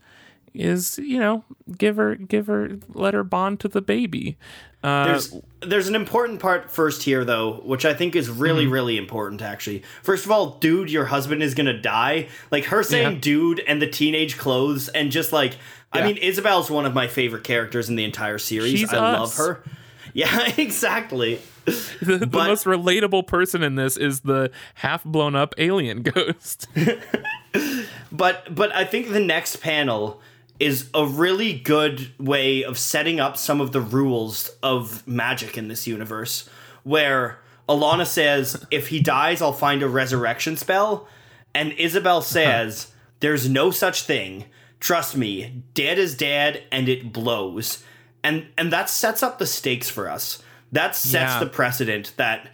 [0.55, 1.45] is you know
[1.79, 4.37] give her give her let her bond to the baby.
[4.85, 8.73] Uh, There's there's an important part first here though, which I think is really Mm-hmm.
[8.73, 9.83] really important actually.
[10.03, 12.29] First of all, dude, your husband is gonna die.
[12.51, 13.19] Like her saying Yeah.
[13.21, 15.57] dude and the teenage clothes and just like
[15.93, 18.79] I mean Izabel's one of my favorite characters in the entire series.
[18.79, 19.62] She's I love her.
[20.15, 21.41] Yeah, exactly.
[21.65, 26.67] the, the But- most relatable person in this is the half blown up alien ghost.
[28.11, 30.21] But but I think the next panel
[30.62, 35.68] is a really good way of setting up some of the rules of magic in
[35.68, 36.48] this universe
[36.85, 41.09] where Alana says if he dies I'll find a resurrection spell
[41.55, 44.44] and Izabel says there's no such thing.
[44.81, 47.85] Trust me, dead is dead and it blows.
[48.25, 50.42] And and that sets up the stakes for us.
[50.70, 51.40] That sets Yeah.
[51.40, 52.48] the precedent that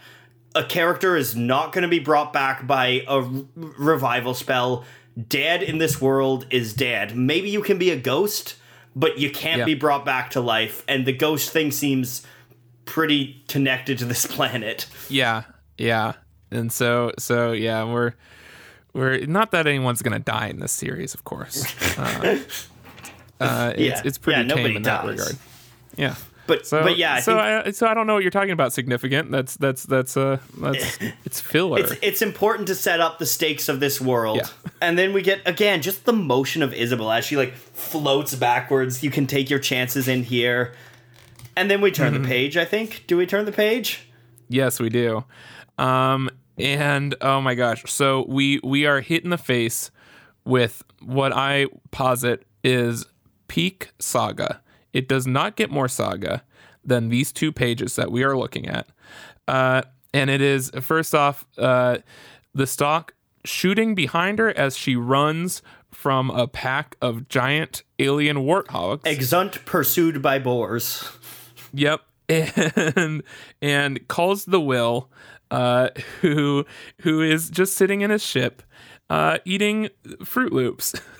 [0.55, 4.83] a character is not going to be brought back by a r- revival spell.
[5.27, 7.15] Dead in this world is dead.
[7.15, 8.55] Maybe you can be a ghost,
[8.95, 9.65] but you can't Yeah.
[9.65, 10.83] be brought back to life.
[10.87, 12.21] And the ghost thing seems
[12.85, 14.85] pretty connected to this planet.
[15.09, 15.43] Yeah,
[15.77, 16.13] yeah,
[16.51, 18.13] and so so yeah, we're
[18.93, 21.65] we're not that anyone's gonna die in this series, of course.
[23.41, 24.01] Uh, uh, it's Yeah.
[24.03, 25.37] it's pretty Yeah, tame in that regard.
[25.95, 26.15] Yeah.
[26.49, 28.51] But So, but yeah, I so think I so I don't know what you're talking
[28.51, 28.73] about.
[28.73, 29.31] Significant.
[29.31, 31.79] That's that's that's uh that's it's filler.
[31.79, 34.37] it's it's important to set up the stakes of this world.
[34.37, 34.47] Yeah.
[34.81, 39.03] And then we get again just the motion of Izabel as she like floats backwards.
[39.03, 40.73] You can take your chances in here.
[41.57, 42.23] And then we turn Mm-hmm.
[42.23, 43.03] the page, I think.
[43.07, 44.07] Do we turn the page?
[44.47, 45.25] Yes, we do.
[45.77, 49.91] Um, and oh my gosh, so we we are hit in the face
[50.45, 53.05] with what I posit is
[53.49, 54.61] peak saga.
[54.93, 56.43] It does not get more saga
[56.83, 58.87] than these two pages that we are looking at.
[59.47, 59.81] Uh,
[60.13, 61.97] and it is first off uh,
[62.53, 63.13] the stalk
[63.45, 69.01] shooting behind her as she runs from a pack of giant alien warthogs.
[69.05, 71.03] Exeunt pursued by boars.
[71.73, 72.01] Yep.
[72.29, 73.23] And
[73.59, 75.09] and calls the will,
[75.49, 75.89] uh,
[76.21, 76.63] who
[77.01, 78.61] who is just sitting in his ship,
[79.09, 79.89] uh, eating
[80.23, 80.93] Fruit Loops,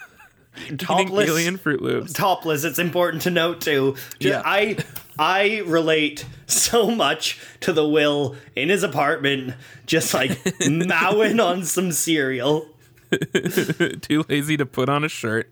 [0.78, 1.30] Topless.
[1.30, 2.14] alien Fruit Loops.
[2.14, 3.96] Topless, it's important to note too.
[4.20, 4.42] Yeah.
[4.46, 4.78] I
[5.18, 11.92] I relate so much to the will in his apartment, just like mowing on some
[11.92, 12.68] cereal.
[14.02, 15.50] Too lazy to put on a shirt,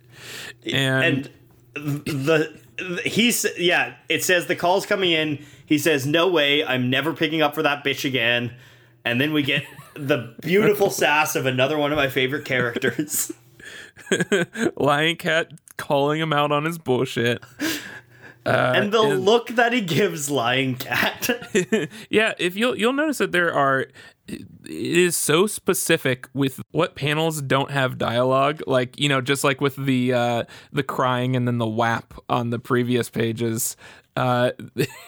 [0.64, 1.30] and,
[1.76, 2.60] and the
[3.06, 7.42] he's yeah it says the call's coming in he says no way i'm never picking
[7.42, 8.54] up for that bitch again
[9.04, 9.64] and then we get
[9.96, 13.32] the beautiful sass of another one of my favorite characters
[14.78, 17.44] Lying Cat calling him out on his bullshit.
[18.46, 21.30] and the and- look that he gives lying cat
[22.10, 23.88] Yeah, if you'll you'll notice that there are
[24.30, 29.62] it is so specific with what panels don't have dialogue like you know just like
[29.62, 33.78] with the uh the crying and then the whap on the previous pages
[34.18, 34.52] uh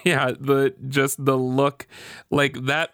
[0.06, 1.86] yeah the just the look
[2.30, 2.93] like that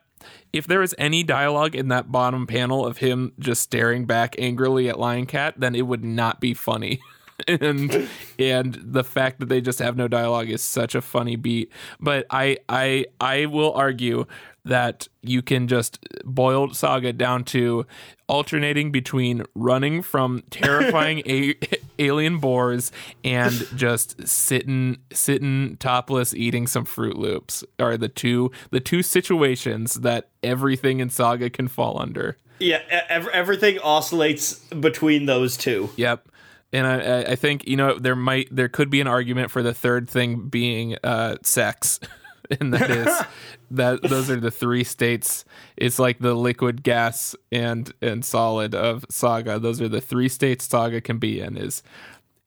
[0.56, 4.88] if there was any dialogue in that bottom panel of him just staring back angrily
[4.88, 7.00] at Lying Cat then it would not be funny.
[7.50, 8.08] And
[8.40, 11.70] and the fact that they just have no dialogue is such a funny beat.
[12.00, 14.26] But i i i will argue
[14.66, 17.86] that you can just boil saga down to
[18.28, 21.56] alternating between running from terrifying a-
[22.00, 22.92] alien boars
[23.24, 29.96] and just sitting sitting topless eating some fruit loops are the two the two situations
[29.96, 32.38] that everything in saga can fall under.
[32.60, 35.90] Yeah ev- everything oscillates between those two.
[35.98, 36.28] Yep.
[36.74, 39.62] And I, I- I think you know there might there could be an argument for
[39.62, 42.00] the third thing being uh, sex,
[42.60, 43.22] and that is
[43.72, 45.46] that those are the three states.
[45.78, 49.60] It's like the liquid, gas, and and solid of Saga.
[49.60, 51.84] Those are the three states Saga can be in: is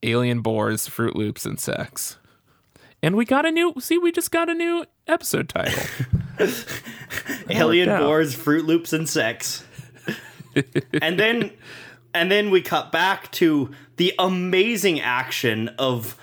[0.02, 2.18] alien boars, Fruit Loops, and sex.
[3.02, 3.74] And we got a new.
[3.78, 5.82] See, we just got a new episode title.
[7.50, 9.64] alien boars fruit loops and sex
[11.02, 11.50] and then
[12.14, 16.16] and then we cut back to the amazing action of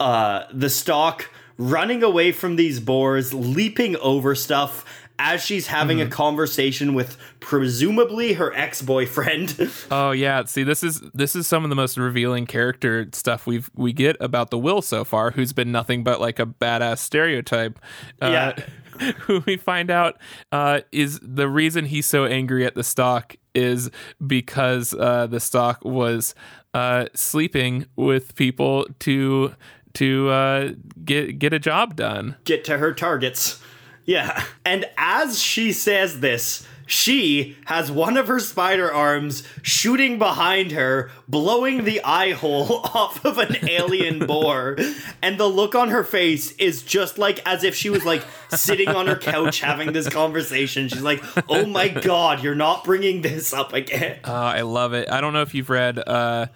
[0.00, 1.30] uh the stalk
[1.70, 4.84] running away from these boars leaping over stuff
[5.18, 11.36] as she's having a conversation with presumably her ex-boyfriend Oh yeah, see this is this
[11.36, 15.04] is some of the most revealing character stuff we've we get about the Will so
[15.04, 17.78] far, who's been nothing but like a badass stereotype.
[18.20, 18.56] Uh, Yeah.
[19.20, 20.18] Who we find out
[20.52, 23.90] uh, is the reason he's so angry at the stalk is
[24.24, 26.34] because uh, the stalk was
[26.74, 29.54] uh, sleeping with people to
[29.94, 30.70] to uh,
[31.04, 32.36] get get a job done.
[32.44, 33.60] get to her targets.
[34.04, 34.44] Yeah.
[34.64, 41.10] And as she says this, she has one of her spider arms shooting behind her,
[41.28, 44.76] blowing the eye hole off of an alien boar.
[45.22, 48.88] And the look on her face is just like as if she was like sitting
[48.88, 50.88] on her couch having this conversation.
[50.88, 54.18] She's like, oh my god, you're not bringing this up again.
[54.24, 55.08] Uh, I love it.
[55.10, 56.46] I don't know if you've read uh,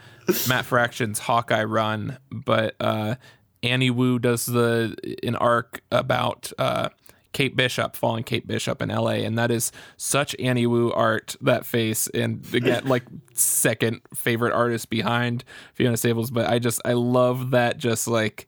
[0.49, 3.17] Matt Fraction's Hawkeye Run, but uh,
[3.63, 6.89] Annie Wu does the an arc about uh,
[7.33, 9.25] Kate Bishop following Kate Bishop in L.A.
[9.25, 11.37] and that is such Annie Wu art.
[11.41, 13.05] That face and again, like
[13.35, 16.31] second favorite artist behind Fiona Staples.
[16.31, 18.47] But I just I love that just like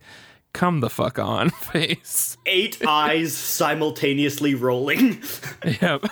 [0.54, 2.38] come the fuck on face.
[2.46, 5.22] Eight eyes simultaneously rolling.
[5.82, 6.04] Yep.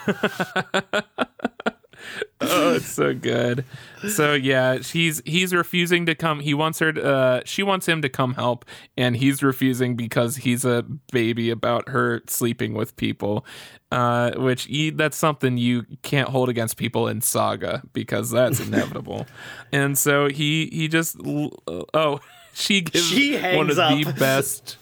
[2.41, 3.65] Oh, it's so good.
[4.09, 6.41] So yeah, he's he's refusing to come.
[6.41, 6.93] He wants her.
[6.93, 8.65] To, uh, she wants him to come help,
[8.97, 13.45] and he's refusing because he's a baby about her sleeping with people.
[13.93, 19.27] Uh, which he, that's something you can't hold against people in Saga because that's inevitable.
[19.73, 22.21] and so he he just oh
[22.53, 24.77] she gives She one of hangs the best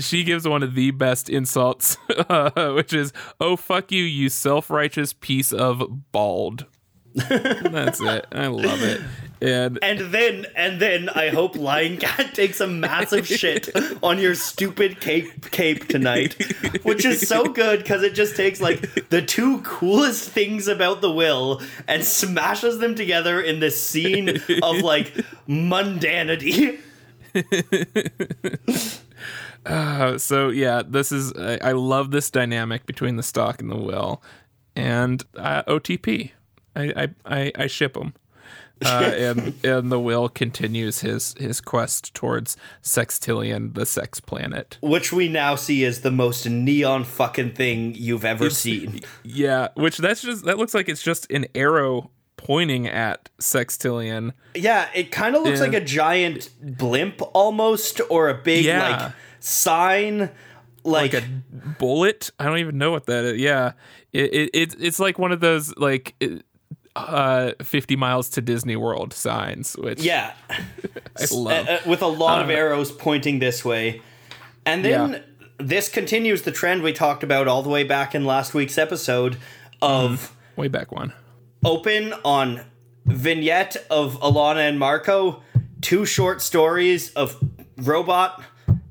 [0.00, 1.96] she gives one of the best insults,
[2.28, 6.66] uh, which is, "Oh fuck you, you self-righteous piece of bald."
[7.14, 8.26] That's it.
[8.32, 9.00] I love it.
[9.40, 13.68] And And then, and then, I hope Lying Cat takes a massive shit
[14.02, 16.34] on your stupid cape cape tonight,
[16.82, 21.10] which is so good because it just takes like the two coolest things about the
[21.10, 24.30] will and smashes them together in this scene
[24.62, 25.14] of like
[25.48, 26.80] mundanity.
[29.66, 33.76] uh, so yeah, this is I, I love this dynamic between the stalk and the
[33.76, 34.22] will,
[34.74, 36.32] and uh, OTP.
[36.76, 38.14] I I I, ship them.
[38.84, 44.78] uh, and and the will continues his his quest towards Sextillion, the sex planet.
[44.80, 49.00] Which we now see is the most neon fucking thing you've ever seen.
[49.22, 54.32] Yeah, which that's just that looks like it's just an arrow pointing at Sextillion.
[54.54, 55.66] Yeah, it kind of looks Yeah.
[55.66, 58.90] like a giant blimp almost, or a big Yeah.
[59.04, 60.30] like sign.
[60.86, 61.26] Like, like a
[61.78, 62.30] bullet.
[62.38, 63.40] I don't even know what that is.
[63.40, 63.72] Yeah,
[64.12, 66.44] it, it, it it's like one of those like it-
[66.96, 71.68] uh 50 miles to Disney World signs, which yeah, I love.
[71.68, 74.00] Uh, uh, with a lot of Um, arrows pointing this way.
[74.66, 75.18] And then Yeah.
[75.58, 79.36] this continues the trend we talked about all the way back in last week's episode
[79.82, 81.12] of Way back one.
[81.64, 82.60] open on
[83.06, 85.42] vignette of Alana and Marko,
[85.82, 87.36] two short stories of
[87.76, 88.40] Robot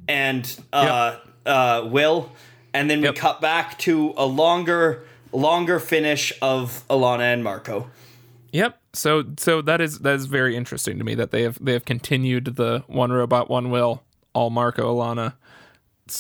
[0.08, 2.32] and uh, uh, Will,
[2.74, 3.16] and then we Yep.
[3.16, 7.89] cut back to a longer longer finish of Alana and Marko.
[8.51, 8.79] Yep.
[8.93, 11.86] So so that is that is very interesting to me that they have they have
[11.86, 14.03] continued the one robot one will
[14.34, 15.34] all Marko Alana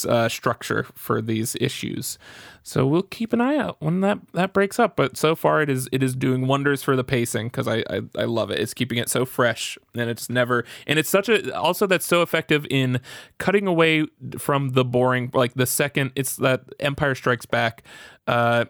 [0.07, 2.17] uh, structure for these issues.
[2.63, 4.95] So we'll keep an eye out when that that breaks up.
[4.95, 8.01] But so far it is it is doing wonders for the pacing because I, I
[8.17, 8.59] I love it.
[8.59, 12.21] It's keeping it so fresh and it's never and it's such a also that's so
[12.21, 13.01] effective in
[13.37, 14.07] cutting away
[14.37, 17.83] from the boring like the second it's that Empire Strikes Back.
[18.25, 18.65] Uh,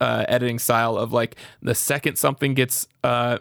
[0.00, 3.38] uh, editing style of like the second something gets uh,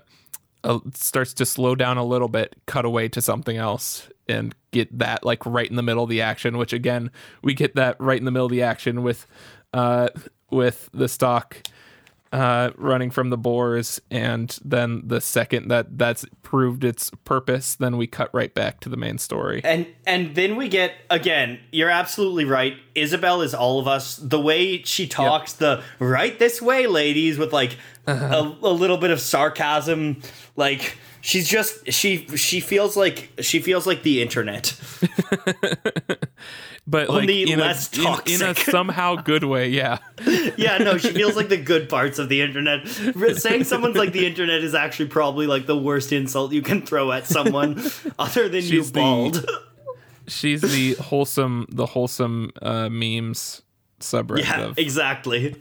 [0.63, 4.97] uh, starts to slow down a little bit, cut away to something else, and get
[4.97, 6.57] that like right in the middle of the action.
[6.57, 9.27] Which again, we get that right in the middle of the action with
[9.73, 10.09] uh,
[10.49, 11.61] with the stalk
[12.35, 17.95] uh, running from the boars, and then the second that that's proved its purpose, then
[17.95, 19.61] we cut right back to the main story.
[19.63, 22.75] And and then we get again, you're absolutely right.
[22.93, 24.17] Izabel is all of us.
[24.17, 29.11] The way she talks, the right this way, ladies, with like a, a little bit
[29.11, 30.21] of sarcasm,
[30.57, 34.77] like she's just she she feels like she feels like the internet.
[36.87, 39.97] But like Only in, less a, in, in a somehow good way, yeah.
[40.55, 42.87] yeah, no, she feels like the good parts of the internet.
[42.87, 47.11] Saying someone's like the internet is actually probably like the worst insult you can throw
[47.11, 47.81] at someone,
[48.19, 49.45] other than you She's the- bald.
[50.27, 53.63] She's the wholesome, the wholesome uh, memes
[53.99, 55.55] subreddit Yeah, of exactly.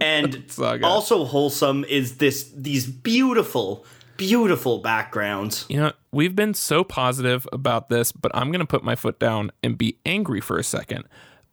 [0.00, 0.44] And
[0.82, 3.86] also wholesome is this these beautiful,
[4.16, 5.64] beautiful backgrounds.
[5.68, 9.18] You know, we've been so positive about this, but I'm going to put my foot
[9.18, 11.04] down and be angry for a second.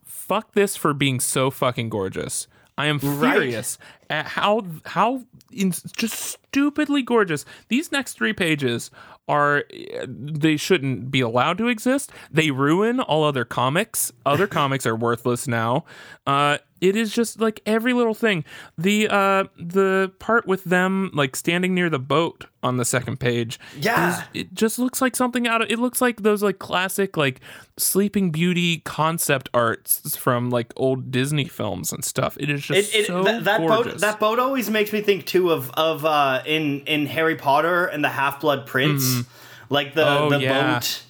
[0.05, 2.47] Fuck this for being so fucking gorgeous.
[2.77, 3.33] I am Right.
[3.33, 3.77] furious
[4.09, 7.45] at how how in, just stupidly gorgeous.
[7.67, 8.89] These next 3 pages
[9.27, 9.63] are
[10.07, 12.11] they shouldn't be allowed to exist.
[12.31, 14.11] They ruin all other comics.
[14.25, 15.85] Other comics are worthless now.
[16.25, 18.43] Uh it is just like every little thing.
[18.77, 23.59] The uh the part with them like standing near the boat on the second page
[23.79, 24.17] Yeah.
[24.19, 27.39] is- it just looks like something out of it looks like those like classic like
[27.77, 32.99] sleeping beauty concept arts from like old disney films and stuff it is just It,
[33.01, 36.41] it, so that, that boat that boat always makes me think too of of uh,
[36.45, 39.23] in in Harry Potter and the Half Blood Prince,
[39.69, 40.75] like the Oh, the yeah.
[40.79, 41.03] boat,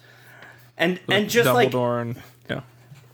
[0.76, 2.60] and and just like Dumbledore and yeah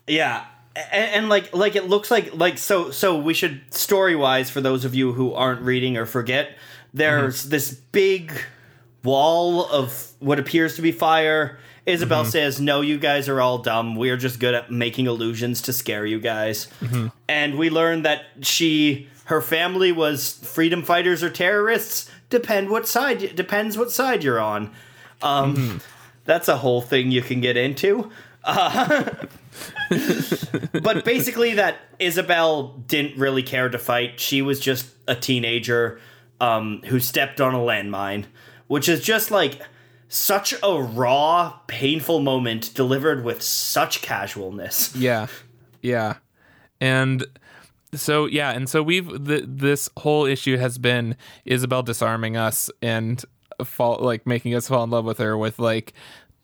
[0.06, 0.44] Yeah.
[0.92, 4.60] And, and like like it looks like like so so we should story wise for
[4.60, 6.56] those of you who aren't reading or forget
[6.92, 7.50] there's mm-hmm.
[7.50, 8.32] this big
[9.02, 11.58] wall of what appears to be fire.
[11.86, 12.30] Izabel mm-hmm.
[12.30, 13.96] says, "No, you guys are all dumb.
[13.96, 17.08] We're just good at making illusions to scare you guys." Mm-hmm.
[17.28, 22.10] And we learn that she her family was freedom fighters or terrorists.
[22.28, 24.72] Depend what side depends what side you're on.
[25.22, 25.80] Um,
[26.24, 28.10] That's a whole thing you can get into.
[30.82, 34.18] but basically that Izabel didn't really care to fight.
[34.20, 36.00] She was just a teenager
[36.40, 38.26] um, who stepped on a landmine,
[38.66, 39.60] which is just like
[40.08, 44.94] such a raw, painful moment delivered with such casualness.
[44.96, 45.26] Yeah,
[45.82, 46.16] yeah,
[46.80, 47.24] and
[47.94, 51.16] so yeah, and so we've th- this whole issue has been
[51.46, 53.24] Izabel disarming us and
[53.64, 55.92] fall like making us fall in love with her with like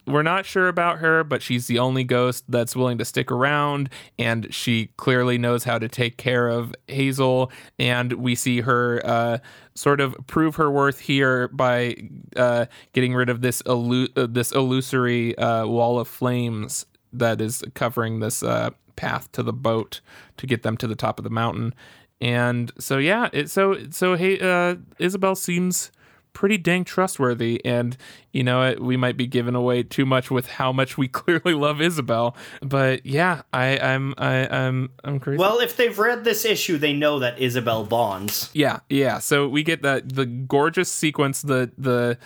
[0.07, 3.91] we're not sure about her, but she's the only ghost that's willing to stick around,
[4.19, 7.51] and she clearly knows how to take care of Hazel.
[7.79, 9.39] And we see her uh,
[9.75, 11.97] sort of prove her worth here by
[12.37, 18.21] uh, getting rid of this uh, this illusory uh, wall of flames that is covering
[18.21, 20.01] this uh, path to the boat
[20.37, 21.75] to get them to the top of the mountain.
[22.21, 25.91] And so yeah, it, so so hey, uh, Izabel seems
[26.37, 27.97] pretty dang trustworthy and
[28.31, 31.55] you know it, we might be giving away too much with how much we clearly
[31.55, 36.45] love izabel but yeah i i'm i i'm i'm crazy Well, if they've read this
[36.45, 38.51] issue, they know that Izabel bonds.
[38.53, 42.19] yeah yeah so we get that the gorgeous sequence the the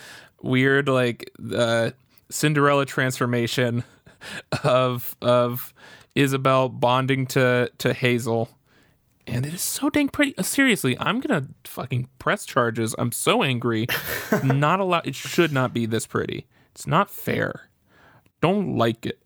[0.42, 1.90] weird like uh
[2.30, 3.84] cinderella transformation
[4.64, 5.72] of of
[6.16, 8.48] izabel bonding to to hazel
[9.30, 10.36] and it is so dang pretty.
[10.36, 12.94] Uh, seriously, I'm gonna fucking press charges.
[12.98, 13.86] I'm so angry.
[14.44, 15.06] not a lot.
[15.06, 16.46] It should not be this pretty.
[16.72, 17.70] It's not fair.
[18.40, 19.22] Don't like it.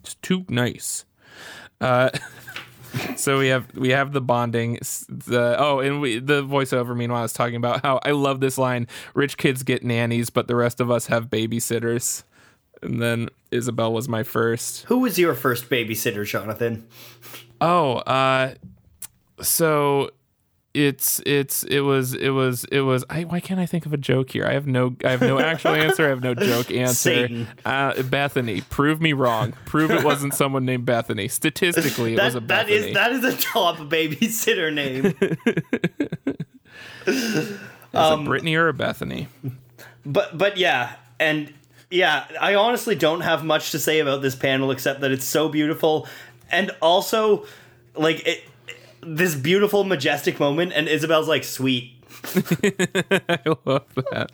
[0.00, 1.04] It's too nice.
[1.80, 2.10] Uh,
[3.16, 4.78] so we have we have the bonding.
[5.08, 6.96] The oh, and we the voiceover.
[6.96, 10.56] Meanwhile, is talking about how I love this line: "Rich kids get nannies, but the
[10.56, 12.22] rest of us have babysitters."
[12.82, 14.84] And then Izabel was my first.
[14.84, 16.86] Who was your first babysitter, Jonathan?
[17.60, 18.54] Oh, uh
[19.40, 20.10] so
[20.74, 23.96] it's it's it was it was it was I why can't I think of a
[23.96, 24.44] joke here?
[24.44, 26.06] I have no I have no actual answer.
[26.06, 27.46] I have no joke answer.
[27.64, 29.52] Uh, Bethany, prove me wrong.
[29.66, 31.28] Prove it wasn't someone named Bethany.
[31.28, 32.88] Statistically, it was a That, that Bethany.
[32.88, 35.14] is that is a top babysitter name.
[37.94, 39.28] Is um, it Brittany or a Bethany?
[40.04, 41.52] But but yeah, and
[41.90, 45.48] yeah, I honestly don't have much to say about this panel except that it's so
[45.48, 46.08] beautiful,
[46.50, 47.46] and also
[47.94, 48.42] like it,
[49.06, 51.92] this beautiful majestic moment, and Izabel's like sweet.
[53.28, 54.30] I love that.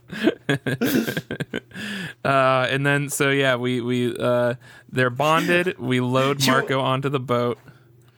[2.24, 4.54] uh, and then so yeah, we we uh,
[4.90, 5.78] they're bonded.
[5.78, 7.58] We load Marko onto the boat.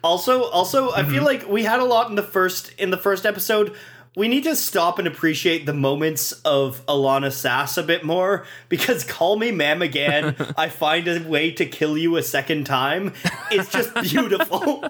[0.05, 1.11] Also, also, I Mm-hmm.
[1.13, 3.75] feel like we had a lot in the first in the first episode.
[4.15, 9.05] We need to stop and appreciate the moments of Alana Sass a bit more because
[9.05, 13.15] "Call Me Ma'am Again," I find a way to kill you a second time.
[13.51, 14.85] It's just beautiful.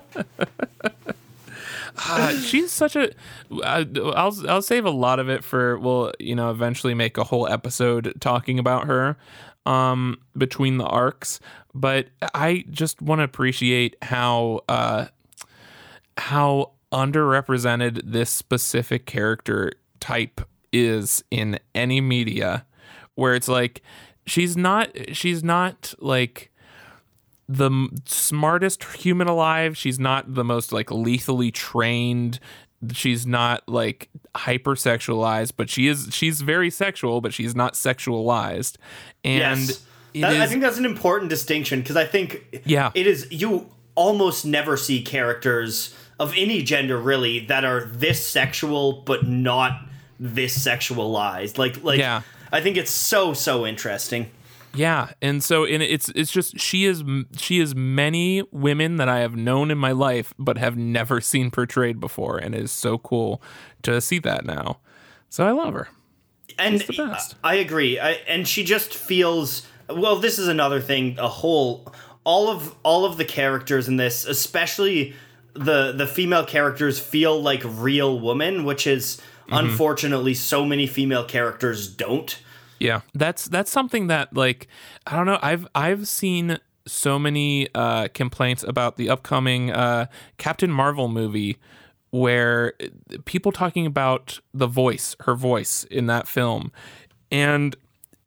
[2.08, 3.10] Uh, she's such a.
[3.64, 5.78] I- I'll I'll save a lot of it for.
[5.78, 9.16] We'll you know eventually make a whole episode talking about her,
[9.66, 11.40] um, between the arcs.
[11.74, 15.06] But I just want to appreciate how uh,
[16.16, 20.40] how underrepresented this specific character type
[20.72, 22.66] is in any media,
[23.14, 23.82] where it's like
[24.26, 26.50] she's not she's not like
[27.48, 29.76] the m- smartest human alive.
[29.76, 32.38] She's not the most like lethally trained.
[32.92, 38.76] She's not like hypersexualized, but she is she's very sexual, but she's not sexualized.
[39.24, 39.82] And yes,
[40.14, 42.90] That- I think that's an important distinction because I think Yeah.
[42.94, 43.26] it is.
[43.30, 49.80] You almost never see characters of any gender really that are this sexual but not
[50.20, 51.58] this sexualized.
[51.58, 52.22] Like like Yeah.
[52.52, 54.30] I think it's so so interesting.
[54.74, 57.04] Yeah, and so and it's it's just she is
[57.36, 61.50] she is many women that I have known in my life but have never seen
[61.50, 63.42] portrayed before, and it is so cool
[63.82, 64.78] to see that now.
[65.28, 65.88] So I love her.
[66.58, 66.82] and.
[67.44, 67.98] I agree.
[67.98, 70.16] I, and she just feels well.
[70.16, 71.18] This is another thing.
[71.18, 71.92] A whole
[72.24, 75.14] all of all of the characters in this, especially
[75.54, 79.66] the the female characters, feel like real women, which is Mm-hmm.
[79.66, 82.38] unfortunately so many female characters don't.
[82.82, 84.66] Yeah, that's that's something that like
[85.06, 85.38] I don't know.
[85.40, 90.06] I've I've seen so many uh, complaints about the upcoming uh,
[90.36, 91.58] Captain Marvel movie
[92.10, 92.74] where
[93.24, 96.72] people talking about the voice, her voice in that film,
[97.30, 97.76] and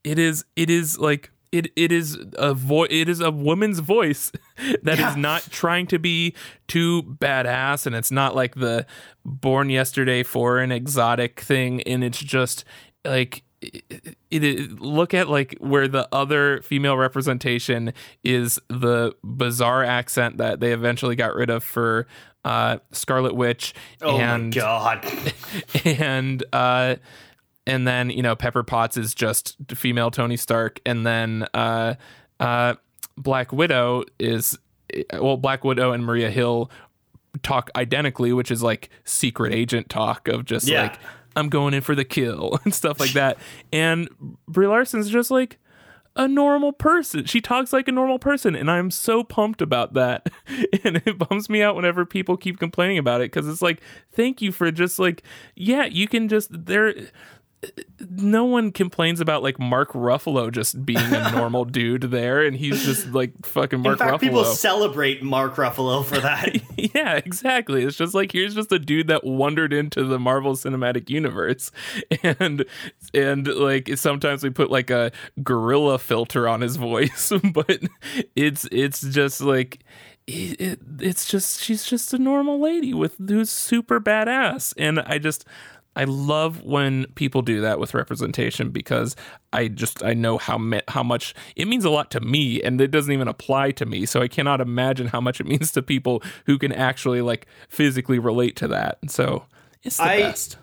[0.06, 4.32] it is it is like it it is a vo- it is a woman's voice
[4.84, 5.16] that is Yeah.
[5.18, 6.34] not trying to be
[6.68, 8.86] too badass and it's not like the
[9.26, 12.64] born yesterday foreign exotic thing and it's just
[13.04, 13.44] like
[13.74, 17.94] it, it, look at like where the other female representation
[18.24, 22.08] is the bizarre accent that they eventually got rid of for
[22.44, 25.14] uh, Scarlet Witch Oh and my god!
[25.86, 26.96] and uh
[27.68, 31.96] and then you know Pepper Potts is just female Tony Stark and then uh
[32.40, 32.76] uh
[33.18, 34.58] Black Widow is
[35.20, 36.70] well Black Widow and Maria Hill
[37.44, 40.84] talk identically which is like secret agent talk of just Yeah.
[40.84, 41.00] like
[41.36, 43.38] I'm going in for the kill and stuff like that.
[43.74, 44.10] And
[44.48, 45.60] Brie Larson's just like
[46.16, 47.26] a normal person.
[47.26, 50.30] She talks like a normal person, and I'm so pumped about that.
[50.84, 53.82] And it bums me out whenever people keep complaining about it because it's like,
[54.12, 55.24] thank you for just like,
[55.56, 56.94] yeah, you can just there.
[58.10, 62.84] No one complains about like Mark Ruffalo just being a normal dude there, and he's
[62.86, 64.20] just like fucking Mark In fact, Ruffalo.
[64.20, 66.56] people celebrate Mark Ruffalo for that.
[66.96, 67.84] yeah, exactly.
[67.84, 71.72] It's just like here's just a dude that wandered into the Marvel Cinematic Universe,
[72.24, 72.66] and
[73.14, 75.12] and like sometimes we put like a
[75.44, 77.80] gorilla filter on his voice, but
[78.36, 79.80] it's it's just like.
[80.28, 85.20] It, it, it's just she's just a normal lady with who's super badass and i
[85.20, 85.46] just
[85.96, 89.16] I love when people do that with representation because
[89.54, 92.80] I just I know how me, how much it means a lot to me and
[92.82, 95.82] it doesn't even apply to me so I cannot imagine how much it means to
[95.82, 99.00] people who can actually like physically relate to that.
[99.08, 99.46] So
[99.84, 100.58] it's the I- best.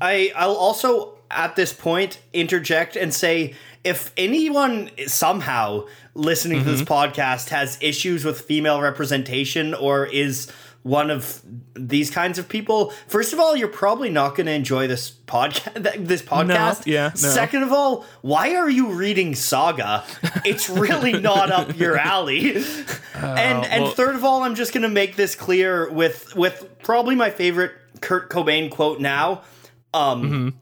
[0.00, 6.82] I I'll also at this point interject and say if anyone somehow listening to this
[6.82, 6.92] mm-hmm.
[6.92, 10.50] podcast has issues with female representation or is
[10.86, 11.42] one of
[11.74, 15.96] these kinds of people, first of all, you're probably not going to enjoy this podcast.
[16.06, 16.86] This podcast.
[16.86, 17.14] yeah, no.
[17.16, 20.04] Second of all, why are you reading Saga?
[20.44, 22.56] It's really not up your alley.
[23.14, 26.78] and and well- third of all, I'm just going to make this clear with with
[26.82, 29.42] probably my favorite Kurt Cobain quote now.
[29.92, 30.54] Um,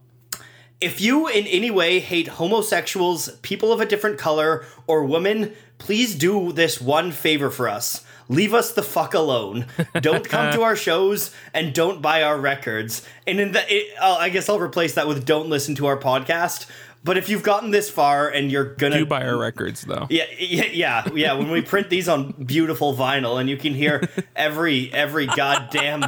[0.81, 6.15] If you in any way hate homosexuals, people of a different color, or women, please
[6.15, 8.05] do this one favor for us.
[8.29, 9.67] Leave us the fuck alone.
[10.01, 13.07] Don't come to our shows and don't buy our records.
[13.27, 16.67] And in the, it, I guess I'll replace that with don't listen to our podcast.
[17.05, 20.07] But if you've gotten this far and you're gonna Do buy our records though.
[20.09, 21.33] yeah, yeah, yeah, yeah.
[21.35, 26.03] When we print these on beautiful vinyl, and you can hear every every goddamn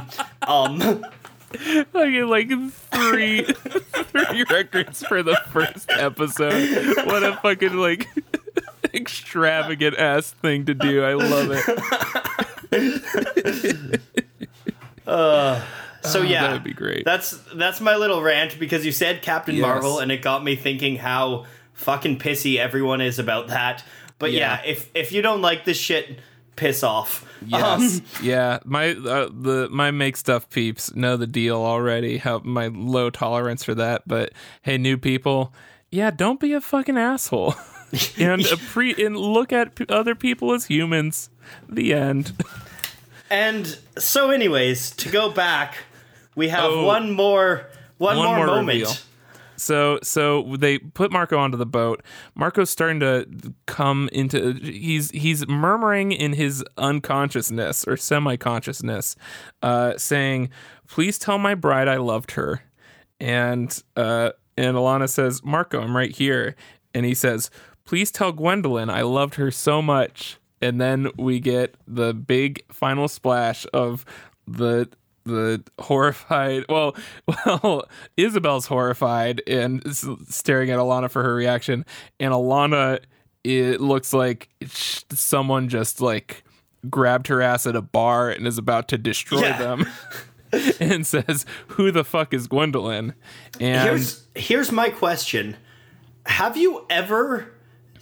[0.47, 1.05] um
[1.95, 6.97] I get like three three records for the first episode.
[7.07, 8.09] What a fucking like
[8.97, 11.05] extravagant ass thing to do.
[11.05, 11.63] I love it.
[16.03, 17.05] So yeah, that would be great.
[17.05, 19.63] That's that's my little rant because you said Captain Yes.
[19.63, 23.83] Marvel, and it got me thinking how fucking pissy everyone is about that.
[24.19, 24.71] But yeah, Yeah.
[24.71, 26.21] if if you don't like this shit,
[26.55, 27.25] piss off.
[27.45, 27.99] Yes.
[27.99, 28.59] Um, yeah.
[28.65, 32.19] My uh, the my make stuff peeps know the deal already.
[32.19, 34.03] How my low tolerance for that.
[34.07, 34.33] But
[34.63, 35.53] hey, new people,
[35.91, 37.55] yeah, don't be a fucking asshole.
[38.19, 41.31] and appre- and look at p- other people as humans.
[41.69, 42.33] The end.
[43.31, 45.77] and so, anyways, to go back,
[46.35, 46.85] we have Oh.
[46.85, 47.69] one more
[47.99, 48.69] one, One more, more moment.
[48.81, 48.93] reveal.
[49.59, 52.03] So so they put Marko onto the boat.
[52.35, 53.27] Marko's starting to
[53.65, 59.17] come into he's he's murmuring in his unconsciousness or semi-consciousness,
[59.63, 60.51] uh, saying,
[60.89, 62.63] "Please tell my bride I loved her."
[63.19, 66.55] And uh, and Alana says, "Marko, I'm right here."
[66.93, 67.51] And he says,
[67.87, 73.09] "Please tell Gwendolyn I loved her so much." And then we get the big final
[73.09, 74.05] splash of
[74.47, 74.89] the
[75.25, 76.95] the horrified well
[77.27, 79.83] well izabel's horrified and
[80.29, 81.85] staring at alana for her reaction
[82.21, 83.01] and alana
[83.43, 86.45] it looks like someone just like
[86.89, 89.59] grabbed her ass at a bar and is about to destroy Yeah.
[89.59, 89.87] them
[90.81, 93.13] and says who the fuck is gwendolyn
[93.59, 95.57] and Here's here's my question:
[96.27, 97.53] Have you ever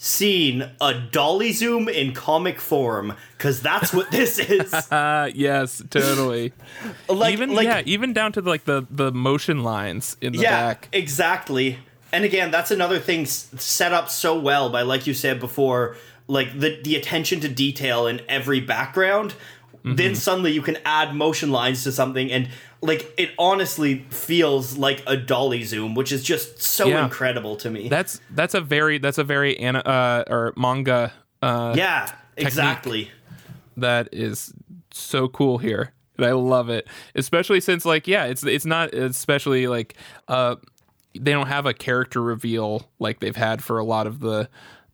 [0.04, 3.14] seen a dolly zoom in comic form?
[3.36, 4.72] Because that's what this is.
[4.92, 6.52] uh yes totally
[7.08, 10.50] like, even like, yeah even down to like the the motion lines in the yeah,
[10.50, 11.78] back exactly.
[12.12, 15.96] And again, that's another thing s- set up so well by, like you said before,
[16.28, 19.34] like the the attention to detail in every background.
[19.84, 19.96] Mm-hmm.
[19.96, 22.48] Then suddenly you can add motion lines to something, and
[22.80, 27.04] like it honestly feels like a dolly zoom, which is just so Yeah.
[27.04, 27.88] incredible to me.
[27.88, 31.12] that's that's a very that's a very ana- uh or manga
[31.42, 33.10] uh yeah, exactly.
[33.76, 34.54] that is
[34.90, 35.92] so cool here.
[36.16, 39.96] And I love it, especially since like yeah, it's it's not especially like
[40.28, 40.56] uh
[41.18, 44.48] they don't have a character reveal like they've had for a lot of the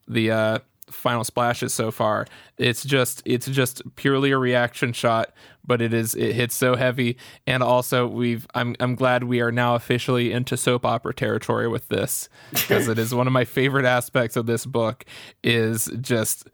[0.08, 0.58] the uh
[0.90, 2.26] final splashes so far.
[2.58, 5.32] It's just it's just purely a reaction shot,
[5.66, 7.16] but it is it hits so heavy
[7.46, 11.88] and also we've I'm I'm glad we are now officially into soap opera territory with
[11.88, 15.04] this because it is one of my favorite aspects of this book
[15.42, 16.48] is just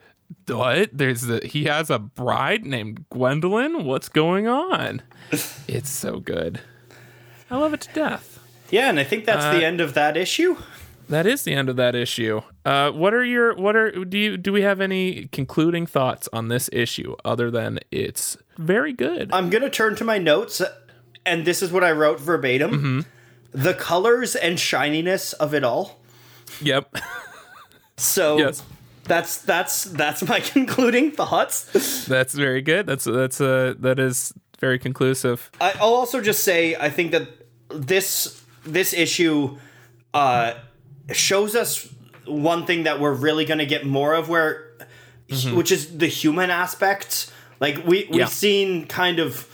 [0.49, 0.91] what?
[0.93, 3.85] There's the he has a bride named Gwendolyn.
[3.85, 5.03] What's going on?
[5.69, 6.61] It's so good.
[7.51, 8.41] I love it to death.
[8.71, 10.57] Yeah, and I think that's Uh, the end of that issue.
[11.09, 12.41] That is the end of that issue.
[12.65, 16.49] Uh, what are your what are do you do we have any concluding thoughts on
[16.49, 19.31] this issue other than it's very good?
[19.33, 20.61] I'm gonna turn to my notes,
[21.25, 22.71] and this is what I wrote verbatim.
[22.73, 23.01] Mm-hmm.
[23.53, 26.01] the colors and shininess of it all.
[26.61, 26.97] Yep.
[27.97, 28.63] So Yes.
[29.05, 32.07] that's that's that's my concluding thoughts.
[32.07, 32.87] That's very good.
[32.87, 35.51] That's that's uh that is very conclusive.
[35.61, 37.29] I'll also just say I think that
[37.71, 39.57] this this issue
[40.15, 40.55] uh,
[41.13, 41.89] shows us
[42.27, 44.65] one thing that we're really going to get more of, where
[45.53, 47.31] which is the human aspect.
[47.61, 48.27] Like we we've Yeah.
[48.27, 49.47] seen kind of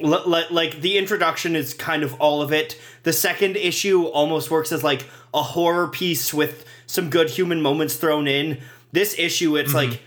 [0.00, 2.78] li- li- like the introduction is kind of all of it.
[3.04, 7.94] The second issue almost works as like a horror piece with some good human moments
[7.96, 8.58] thrown in.
[8.92, 10.00] This issue, it's like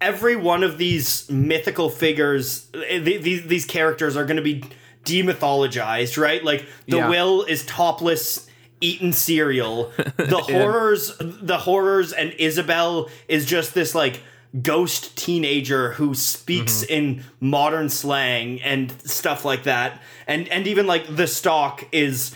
[0.00, 4.62] every one of these mythical figures, eh, th- these these characters are going to be
[5.04, 6.42] demythologized, right?
[6.44, 7.08] Like the Yeah.
[7.08, 8.46] will is topless,
[8.84, 9.92] eating cereal.
[10.16, 14.22] The horrors, the horrors, and Izabel is just this like
[14.62, 16.92] ghost teenager who speaks mm-hmm.
[16.92, 20.00] in modern slang and stuff like that.
[20.26, 22.34] And and even like the stalk is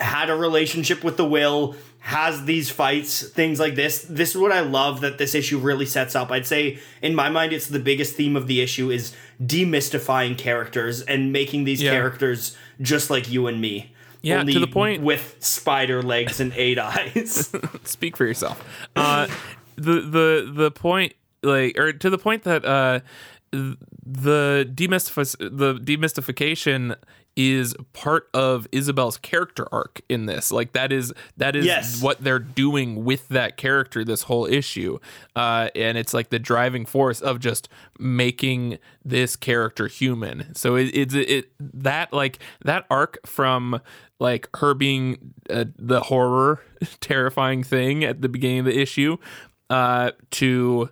[0.00, 4.50] had a relationship with the will has these fights things like this this is what
[4.50, 7.78] i love that this issue really sets up i'd say in my mind it's the
[7.78, 9.14] biggest theme of the issue is
[9.44, 11.90] demystifying characters and making these Yeah.
[11.90, 13.92] characters just like you and me
[14.22, 17.52] Yeah, to the point- with spider legs and eight eyes
[17.84, 18.62] Speak for yourself.
[18.96, 19.26] Uh,
[19.76, 23.00] the the the point like or to the point that uh
[23.52, 26.96] the demystif- the demystification
[27.36, 30.50] is part of Izabel's character arc in this.
[30.52, 32.02] Like that is that is Yes.
[32.02, 34.98] what they're doing with that character this whole issue.
[35.36, 37.68] Uh, and it's like the driving force of just
[37.98, 40.54] making this character human.
[40.54, 43.80] So it, it's it that like that arc from
[44.20, 46.60] like her being uh, the horror
[47.00, 49.16] terrifying thing at the beginning of the issue
[49.70, 50.88] uh to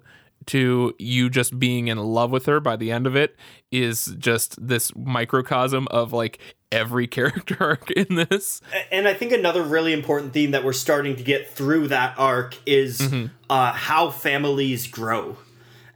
[0.47, 3.37] to you just being in love with her by the end of it
[3.71, 6.39] is just this microcosm of like
[6.73, 8.61] every character arc in this.
[8.91, 12.57] and I think another really important theme that we're starting to get through that arc
[12.67, 13.27] is Mm-hmm.
[13.51, 15.37] uh, how families grow.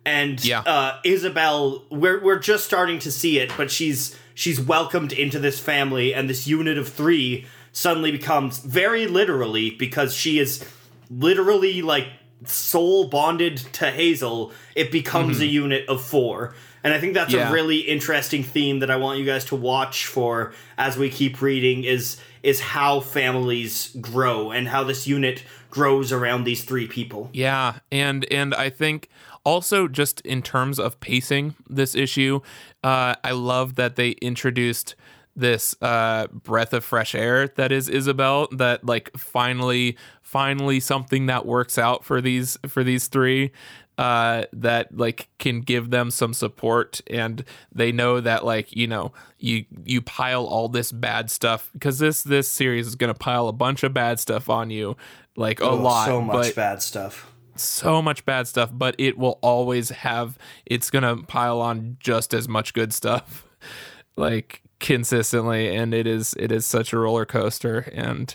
[0.04, 0.60] And Yeah.
[0.66, 5.58] uh, Izabel, we're we're just starting to see it, but she's she's welcomed into this
[5.60, 10.64] family, and this unit of three suddenly becomes very literally because she is
[11.10, 12.08] literally like
[12.44, 14.52] soul bonded to Hazel.
[14.74, 16.54] It becomes a unit of four.
[16.84, 17.38] And I think that's Mm-hmm.
[17.40, 17.50] Yeah.
[17.50, 21.40] a really interesting theme that I want you guys to watch for as we keep
[21.40, 27.30] reading is is how families grow and how this unit grows around these three people.
[27.32, 29.08] Yeah, and and I think
[29.44, 32.40] also just in terms of pacing this issue,
[32.84, 34.94] uh, I love that they introduced
[35.34, 38.48] this uh, breath of fresh air that is Izabel.
[38.56, 43.52] That like finally, finally something that works out for these for these three.
[43.98, 49.12] Uh, that like can give them some support and they know that like you know
[49.38, 53.52] you you pile all this bad stuff because this this series is gonna pile a
[53.52, 54.96] bunch of bad stuff on you
[55.36, 57.30] like a lot Oh, so much but bad stuff.
[57.56, 62.48] So much bad stuff, but it will always have it's gonna pile on just as
[62.48, 63.46] much good stuff,
[64.16, 68.34] like consistently, and it is it is such a roller coaster, and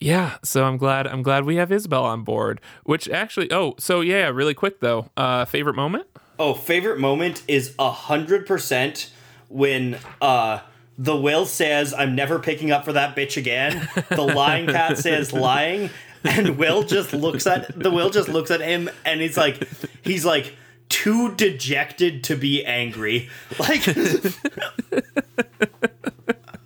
[0.00, 2.60] yeah, so I'm glad I'm glad we have Izabel on board.
[2.84, 6.06] Which actually, oh, so yeah, really quick though, uh, favorite moment.
[6.38, 9.10] Oh, favorite moment is a hundred percent
[9.48, 10.60] when uh
[10.98, 13.88] the will says, I'm never picking up for that bitch again.
[14.08, 15.90] The lying cat says lying,
[16.24, 19.68] and Will just looks at the Will just looks at him and he's like
[20.02, 20.54] he's like
[20.88, 23.28] too dejected to be angry.
[23.58, 23.86] Like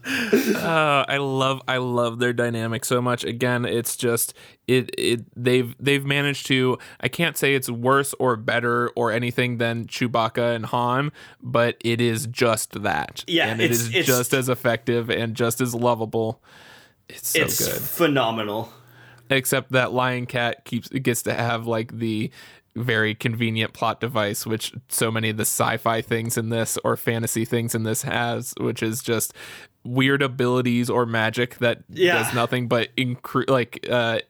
[0.05, 3.25] Uh, I love I love their dynamic so much.
[3.25, 4.35] Again, it's just
[4.67, 9.59] it it they've they've managed to I can't say it's worse or better or anything
[9.59, 13.25] than Chewbacca and Han, but it is just that.
[13.29, 16.43] Yeah, and it it's- is it's- just as effective and just as lovable.
[17.09, 17.81] It's so it's good.
[17.81, 18.73] phenomenal.
[19.33, 22.31] Except that Lying Cat keeps gets to have like the
[22.75, 27.45] very convenient plot device which so many of the sci-fi things in this or fantasy
[27.45, 29.35] things in this has which is just
[29.85, 32.23] weird abilities or magic that Yeah.
[32.23, 34.21] does nothing but incre- like uh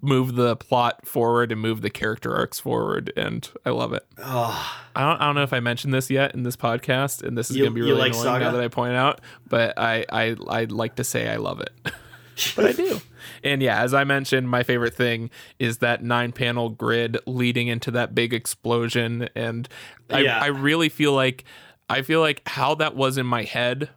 [0.00, 4.04] move the plot forward and move the character arcs forward and I love it.
[4.18, 7.38] Oh, I don't, I don't know if I mentioned this yet in this podcast and
[7.38, 8.44] this is You- going to be really like annoying Saga?
[8.46, 11.70] now that I point out but I I I'd like to say I love it.
[12.56, 13.00] but I do.
[13.44, 17.90] And yeah, as I mentioned, my favorite thing is that nine panel grid leading into
[17.92, 19.28] that big explosion.
[19.34, 19.68] And
[20.10, 20.38] I, Yeah.
[20.40, 21.44] I really feel like
[21.88, 23.90] I feel like how that was in my head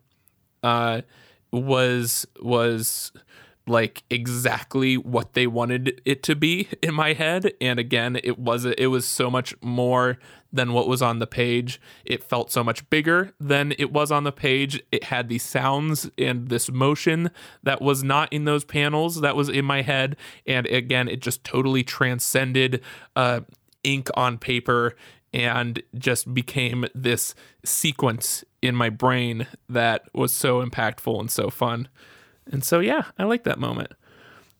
[0.63, 1.01] uh,
[1.51, 3.11] was was
[3.67, 7.53] like exactly what they wanted it to be in my head.
[7.59, 10.17] And again it was it was so much more
[10.53, 11.81] than what was on the page.
[12.05, 14.81] It felt so much bigger than it was on the page.
[14.91, 17.31] It had these sounds and this motion
[17.63, 20.15] that was not in those panels that was in my head.
[20.45, 22.81] And again it just totally transcended
[23.15, 23.41] uh,
[23.83, 24.95] ink on paper
[25.33, 27.35] and just became this
[27.65, 31.89] sequence in my brain that was so impactful and so fun
[32.51, 33.91] and so, yeah, I like that moment.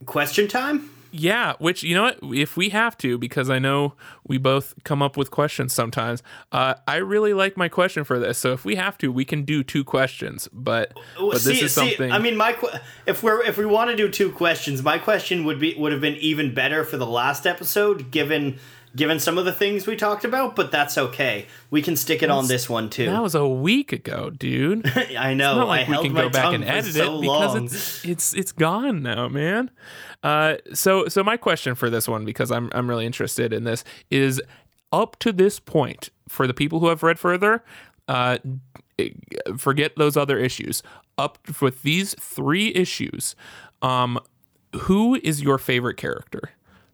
[0.06, 0.90] Question time?
[1.18, 2.20] Yeah, which, you know what?
[2.24, 3.94] If we have to, because I know
[4.28, 6.22] we both come up with questions sometimes,
[6.52, 8.38] uh, I really like my question for this.
[8.38, 10.50] So if we have to, we can do two questions.
[10.52, 12.12] But, but see, this is see, something.
[12.12, 15.46] I mean, my que- if we're if we want to do two questions, my question
[15.46, 18.60] would be would have been even better for the last episode, given
[18.96, 21.48] given some of the things we talked about, but that's okay.
[21.70, 23.06] We can stick it on this one too.
[23.06, 24.90] that was a week ago, dude.
[25.18, 25.66] I know.
[25.66, 28.34] Like I we held can my go back and edit so it because it's it's
[28.34, 29.72] it's gone now, man.
[30.24, 33.84] Uh, so so my question for this one, because I'm I'm really interested in this,
[34.10, 34.42] is
[34.92, 37.64] up to this point for the people who have read further.
[38.08, 38.38] Uh,
[39.58, 40.84] forget those other issues.
[41.18, 43.36] Up with these three issues,
[43.82, 44.20] um,
[44.82, 46.52] who is your favorite character?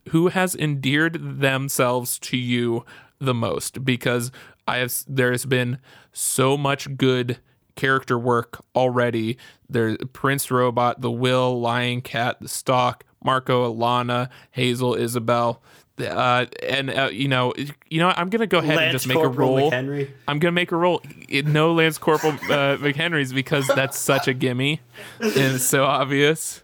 [0.10, 2.86] Who has endeared themselves to you
[3.20, 3.86] the most?
[3.86, 4.32] Because
[4.68, 5.80] I have there's been
[6.12, 7.40] so much good
[7.76, 9.38] character work already.
[9.70, 15.60] There's Prince Robot, the Will, Lying Cat, the Stalk, Marko, Alana, Hazel, Izabel.
[16.00, 17.54] Uh, and uh, you know,
[17.90, 19.72] you know, I'm gonna go ahead and just make Corporal a roll.
[19.72, 20.10] McHenry.
[20.28, 21.02] I'm gonna make a roll.
[21.30, 22.38] It, no Lance Corporal uh,
[22.78, 24.82] McHenry's because that's such a gimme,
[25.20, 26.64] and it's so obvious.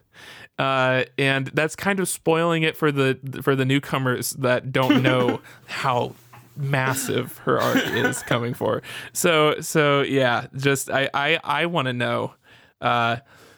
[0.58, 5.40] Uh, and that's kind of spoiling it for the for the newcomers that don't know
[5.68, 6.16] how
[6.56, 8.82] massive her art is coming for.
[9.14, 12.34] So so yeah, just I I I want to know.
[12.82, 13.18] Uh,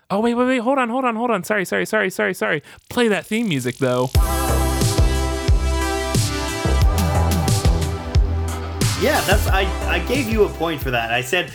[0.10, 2.64] oh wait wait wait hold on hold on hold on sorry sorry sorry sorry sorry
[2.89, 4.10] play that theme music though.
[9.02, 9.62] Yeah, that's I.
[9.89, 11.10] I gave you a point for that.
[11.14, 11.54] I said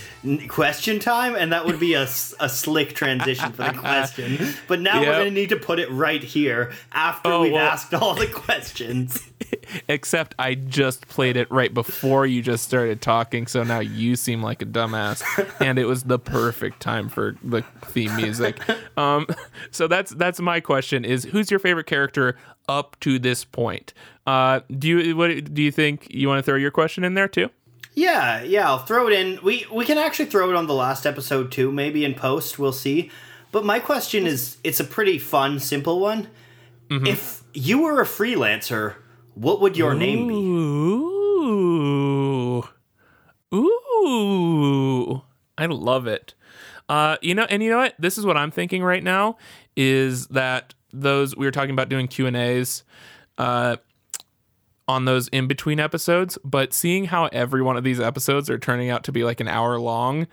[0.49, 4.39] question time, and that would be a, a slick transition for the question.
[4.67, 7.93] But now we're gonna need to put it right here after Oh, we've well- asked
[7.93, 9.23] all the questions.
[9.89, 14.43] Except I just played it right before you just started talking, so now you seem
[14.43, 15.23] like a dumbass,
[15.61, 18.59] and it was the perfect time for the theme music.
[18.97, 19.27] Um,
[19.73, 22.37] so that's that's my question: is who's your favorite character
[22.69, 23.93] up to this point?
[24.27, 26.07] Uh, do you what do you think?
[26.11, 27.51] You want to throw your question in there too?
[27.95, 29.39] Yeah, yeah, I'll throw it in.
[29.43, 32.59] We we can actually throw it on the last episode too, maybe in post.
[32.59, 33.11] We'll see.
[33.53, 36.29] But my question is, it's a pretty fun, simple one.
[36.89, 37.07] Mm-hmm.
[37.07, 38.97] If you were a freelancer,
[39.35, 40.35] what would your name be?
[41.45, 42.65] Ooh,
[43.55, 45.23] ooh,
[45.57, 46.35] I love it.
[46.89, 47.95] Uh, you know, and you know what?
[47.99, 49.37] This is what I'm thinking right now
[49.77, 52.83] is that those we were talking about doing Q and A's,
[53.39, 53.77] uh,
[54.87, 58.91] on those in between episodes, but seeing how every one of these episodes are turning
[58.91, 60.27] out to be like an hour long,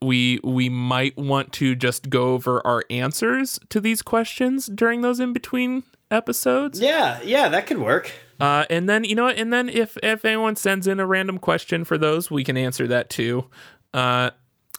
[0.00, 5.20] we we might want to just go over our answers to these questions during those
[5.20, 6.80] in between episodes.
[6.80, 8.10] Yeah, yeah, that could work.
[8.40, 9.36] Uh, and then you know, what?
[9.36, 12.86] and then if if anyone sends in a random question for those, we can answer
[12.86, 13.46] that too.
[13.92, 14.30] Uh,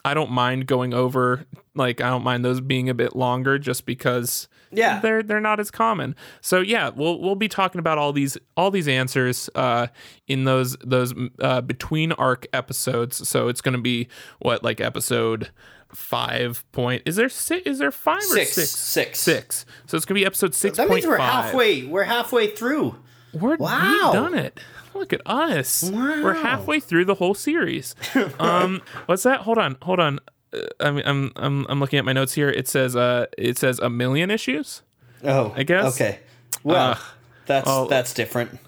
[0.04, 1.44] I don't mind going over
[1.74, 5.00] like I don't mind those being a bit longer just because Yeah.
[5.00, 6.16] they're they're not as common.
[6.40, 9.88] So yeah, we'll we'll be talking about all these all these answers uh,
[10.26, 13.28] in those those uh, between arc episodes.
[13.28, 15.50] So it's going to be what like episode
[15.94, 18.52] five point is there six is there five or Six.
[18.52, 19.18] six Six.
[19.18, 21.46] six so it's gonna be episode six That means we're five.
[21.46, 21.84] halfway.
[21.84, 22.94] We're halfway through.
[23.32, 23.90] We're Wow.
[24.04, 24.60] we've done it.
[24.94, 25.84] Look at us.
[25.90, 26.22] Wow.
[26.22, 27.94] We're halfway through the whole series.
[28.38, 29.40] um, what's that?
[29.42, 30.18] Hold on, hold on.
[30.52, 32.48] Uh, I'm I'm I'm I'm looking at my notes here.
[32.48, 34.82] It says uh it says a million issues.
[35.24, 35.94] Oh, I guess.
[35.94, 36.18] Okay.
[36.64, 36.98] Well, Uh,
[37.46, 37.86] that's oh.
[37.86, 38.58] that's different.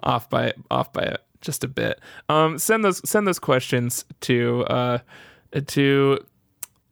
[0.00, 2.00] Off by off by just a bit.
[2.28, 4.98] Um, send those send those questions to uh
[5.66, 6.18] to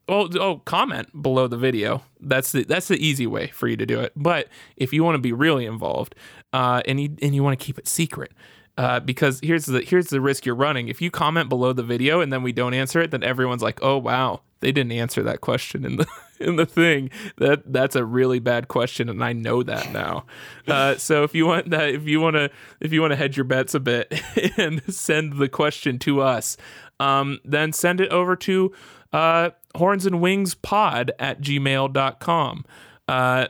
[0.08, 2.02] well oh comment below the video.
[2.20, 4.12] That's the that's the easy way for you to do it.
[4.14, 6.14] But if you want to be really involved,
[6.52, 8.32] uh, and you and you want to keep it secret.
[8.76, 10.88] Uh, because here's the here's the risk you're running.
[10.88, 13.80] If you comment below the video and then we don't answer it, then everyone's like,
[13.82, 16.06] "Oh wow, they didn't answer that question in the
[16.40, 20.26] in the thing." That that's a really bad question, and I know that now.
[20.66, 22.50] Uh, so if you want that, if you want to,
[22.80, 24.12] if you want to hedge your bets a bit
[24.56, 26.56] and send the question to us,
[26.98, 28.72] um, then send it over to
[29.12, 32.64] uh, horns and wings pod at gmail.com.
[33.06, 33.46] Uh,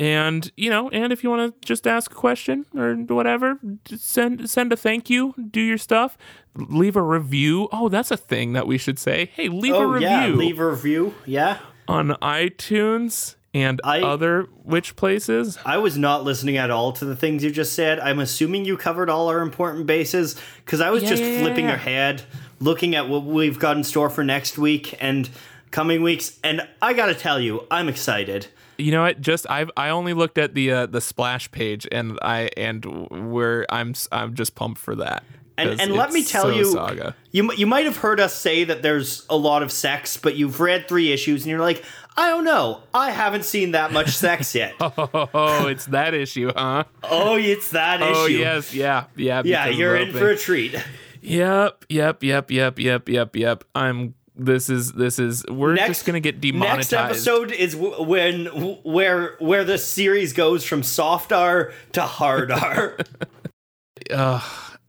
[0.00, 4.48] and you know, and if you want to just ask a question or whatever, send
[4.50, 6.16] send a thank you, do your stuff,
[6.56, 7.68] leave a review.
[7.72, 9.30] Oh, that's a thing that we should say.
[9.34, 11.14] Hey, leave a Oh review yeah, leave a review.
[11.26, 11.58] Yeah.
[11.88, 15.58] on iTunes and I- other which places.
[15.64, 18.00] I was not listening at all to the things you just said.
[18.00, 21.66] I'm assuming you covered all our important bases because I was Yeah, just yeah, flipping
[21.66, 22.22] ahead,
[22.60, 25.28] looking at what we've got in store for next week and
[25.70, 26.38] coming weeks.
[26.42, 28.46] And I got to tell you, I'm excited.
[28.78, 29.20] You know what?
[29.20, 32.84] Just I've I only looked at the uh, the splash page, and I and
[33.32, 35.24] where I'm I'm just pumped for that.
[35.58, 37.14] And, and let me tell so you, saga.
[37.30, 40.60] you you might have heard us say that there's a lot of sex, but you've
[40.60, 41.84] read three issues and you're like,
[42.16, 44.74] I don't know, I haven't seen that much sex yet.
[45.34, 46.84] Oh, it's that issue, huh?
[47.04, 48.12] oh, it's that issue.
[48.14, 49.42] Oh yes, yeah, yeah.
[49.44, 50.74] Yeah, you're in for a treat.
[51.20, 53.64] Yep, yep, yep, yep, yep, yep, yep.
[53.74, 54.14] I'm.
[54.34, 55.44] This is this is.
[55.46, 56.92] We're Next- just gonna get demonetized.
[56.92, 62.02] Next episode is w- when w- where where the series goes from soft R to
[62.02, 62.96] hard R.
[64.10, 64.42] Ugh,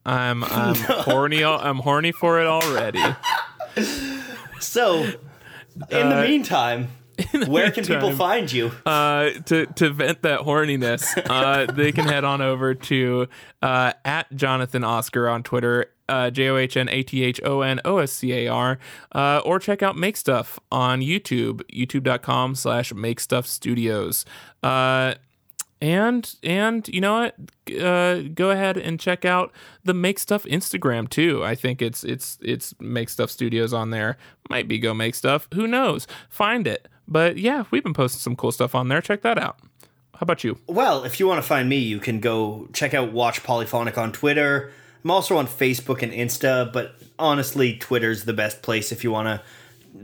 [0.05, 1.43] I'm I'm horny.
[1.43, 3.03] I'm horny for it already.
[4.59, 5.11] so, in
[5.89, 6.87] the Uh, meantime,
[7.47, 8.71] where can people find you?
[8.85, 13.27] uh, to to vent that horniness, uh, they can head on over to
[13.61, 17.61] uh, at Jonathan Oscar on Twitter, uh, J O H N A T H O
[17.61, 18.79] N O S C A R,
[19.13, 24.25] uh, or check out Make Stuff on YouTube, youtube.com slash Make Stuff Studios.
[24.61, 25.15] Uh,
[25.81, 27.35] and and you know what?
[27.81, 29.51] Uh, go ahead and check out
[29.83, 31.43] the Make Stuff Instagram too.
[31.43, 34.17] I think it's it's it's Make Stuff Studios on there.
[34.49, 35.49] Might be Go Make Stuff.
[35.53, 36.07] Who knows?
[36.29, 36.87] Find it.
[37.05, 39.01] But yeah, we've been posting some cool stuff on there.
[39.01, 39.59] Check that out.
[40.13, 40.57] How about you?
[40.67, 44.13] Well, if you want to find me, you can go check out Watch Polyphonic on
[44.13, 44.71] Twitter.
[45.03, 49.27] I'm also on Facebook and Insta, but honestly, Twitter's the best place if you want
[49.27, 49.41] to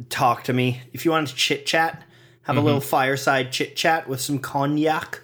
[0.09, 0.81] talk to me.
[0.93, 2.03] If you want to chit chat,
[2.43, 2.57] have Mm-hmm.
[2.57, 5.21] a little fireside chit chat with some cognac.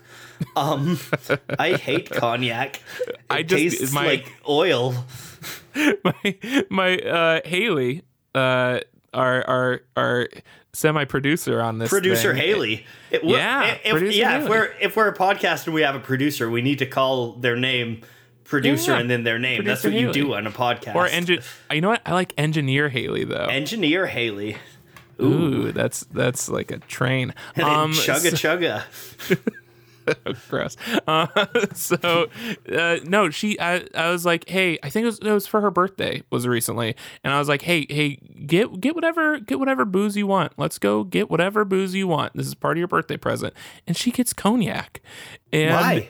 [0.55, 0.99] Um,
[1.59, 2.81] I hate cognac.
[3.07, 4.93] It I just- tastes my- like oil.
[6.03, 6.37] my
[6.69, 8.03] my uh, Haley,
[8.33, 8.79] uh,
[9.13, 10.27] our our our
[10.73, 12.85] semi producer on this Producer thing, Haley.
[13.11, 14.41] It, Yeah, if, yeah.
[14.43, 17.33] If we're if we're a podcast and we have a producer, we need to call
[17.33, 18.01] their name
[18.45, 19.63] producer Yeah, and then their name.
[19.65, 20.95] That's Producer what you do on a podcast.
[20.95, 21.41] Or engine.
[21.71, 22.01] You know what?
[22.05, 23.45] I like engineer Haley though.
[23.45, 24.57] engineer Haley.
[25.21, 27.33] Ooh, that's that's like a train.
[27.57, 28.83] Um, chugga so- chugga.
[30.49, 30.77] gross.
[31.07, 31.27] Uh,
[31.73, 32.27] so
[32.71, 33.59] uh, no, she.
[33.59, 36.47] I, I was like, hey, I think it was, it was for her birthday was
[36.47, 40.53] recently, and I was like, hey, hey, get get whatever get whatever booze you want.
[40.57, 42.35] Let's go get whatever booze you want.
[42.35, 43.53] This is part of your birthday present,
[43.87, 45.01] and she gets cognac.
[45.51, 46.09] And Why?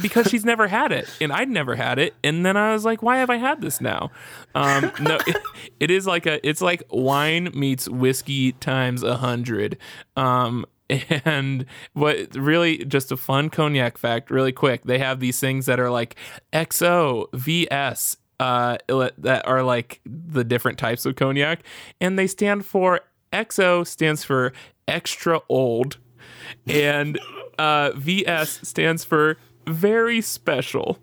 [0.00, 3.02] Because she's never had it and I'd never had it and then I was like
[3.02, 4.10] why have I had this now?
[4.54, 5.36] Um no it,
[5.80, 9.78] it is like a it's like wine meets whiskey times a hundred.
[10.16, 15.66] Um and what really just a fun cognac fact really quick they have these things
[15.66, 16.14] that are like
[16.52, 21.64] XO VS uh that are like the different types of cognac
[22.00, 23.00] and they stand for
[23.32, 24.52] XO stands for
[24.86, 25.98] extra old
[26.66, 27.18] and
[27.58, 30.98] uh, VS stands for very special.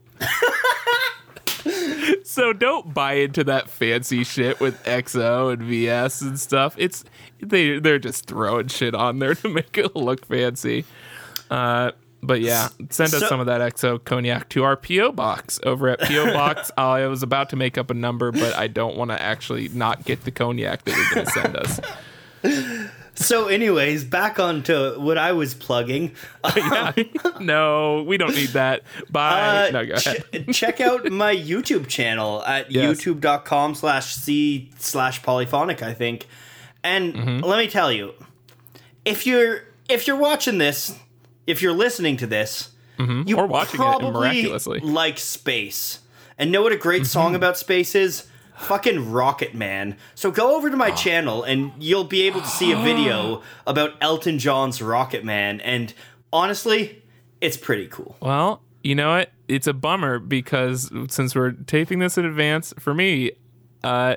[2.24, 6.76] so don't buy into that fancy shit with XO and VS and stuff.
[6.78, 7.04] It's
[7.42, 10.86] they they're just throwing shit on there to make it look fancy.
[11.50, 11.92] Uh,
[12.22, 15.90] but yeah, send us So- some of that XO cognac to our PO box over
[15.90, 16.72] at PO box.
[16.78, 20.06] I was about to make up a number, but I don't want to actually not
[20.06, 22.90] get the cognac that you're going to send us.
[23.16, 26.16] So, anyways, back on to what I was plugging.
[27.40, 28.82] no, we don't need that.
[29.10, 29.68] Bye.
[29.68, 30.26] Uh, no, go ahead.
[30.52, 33.02] ch- check out my YouTube channel at Yes.
[33.02, 36.28] youtube.com slash c slash polyphonic, I think.
[36.84, 37.46] And Mm-hmm.
[37.46, 38.14] let me tell you,
[39.06, 40.98] if you're if you're watching this,
[41.48, 43.40] if you're listening to this, you Mm-hmm.
[43.40, 44.80] Or watching it miraculously.
[44.80, 46.00] like space.
[46.38, 47.08] And know what a great Mm-hmm.
[47.08, 48.28] song about space is?
[48.58, 49.98] Fucking Rocket Man.
[50.16, 53.92] So go over to my channel and you'll be able to see a video about
[54.02, 55.60] Elton John's Rocket Man.
[55.62, 55.94] And
[56.32, 57.04] honestly,
[57.42, 58.16] it's pretty cool.
[58.22, 59.32] Well, you know what?
[59.48, 63.32] It's a bummer because since we're taping this in advance, for me,
[63.84, 64.16] uh,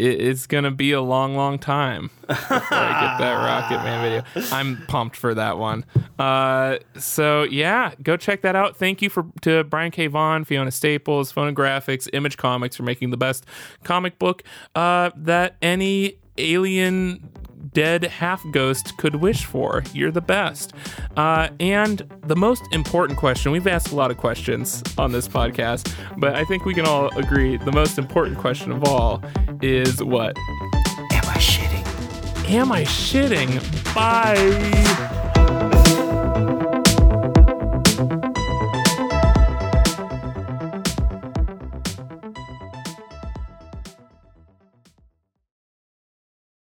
[0.00, 4.48] it, it's gonna be a long, long time before I get that Rocket Man video.
[4.52, 5.84] I'm pumped for that one.
[6.18, 8.76] Uh, so yeah, go check that out.
[8.76, 10.06] Thank you for to Brian K.
[10.06, 13.44] Vaughan, Fiona Staples, Fonografiks, Image Comics for making the best
[13.84, 14.42] comic book
[14.74, 17.28] uh, that any alien
[17.72, 19.82] dead half ghost could wish for.
[19.92, 20.72] You're the best.
[21.16, 25.94] Uh, and the most important question we've asked a lot of questions on this podcast,
[26.18, 29.22] but I think we can all agree the most important question of all
[29.62, 30.36] is what?
[31.12, 32.50] Am I shitting?
[32.50, 33.94] Am I shitting?
[33.94, 35.26] Bye.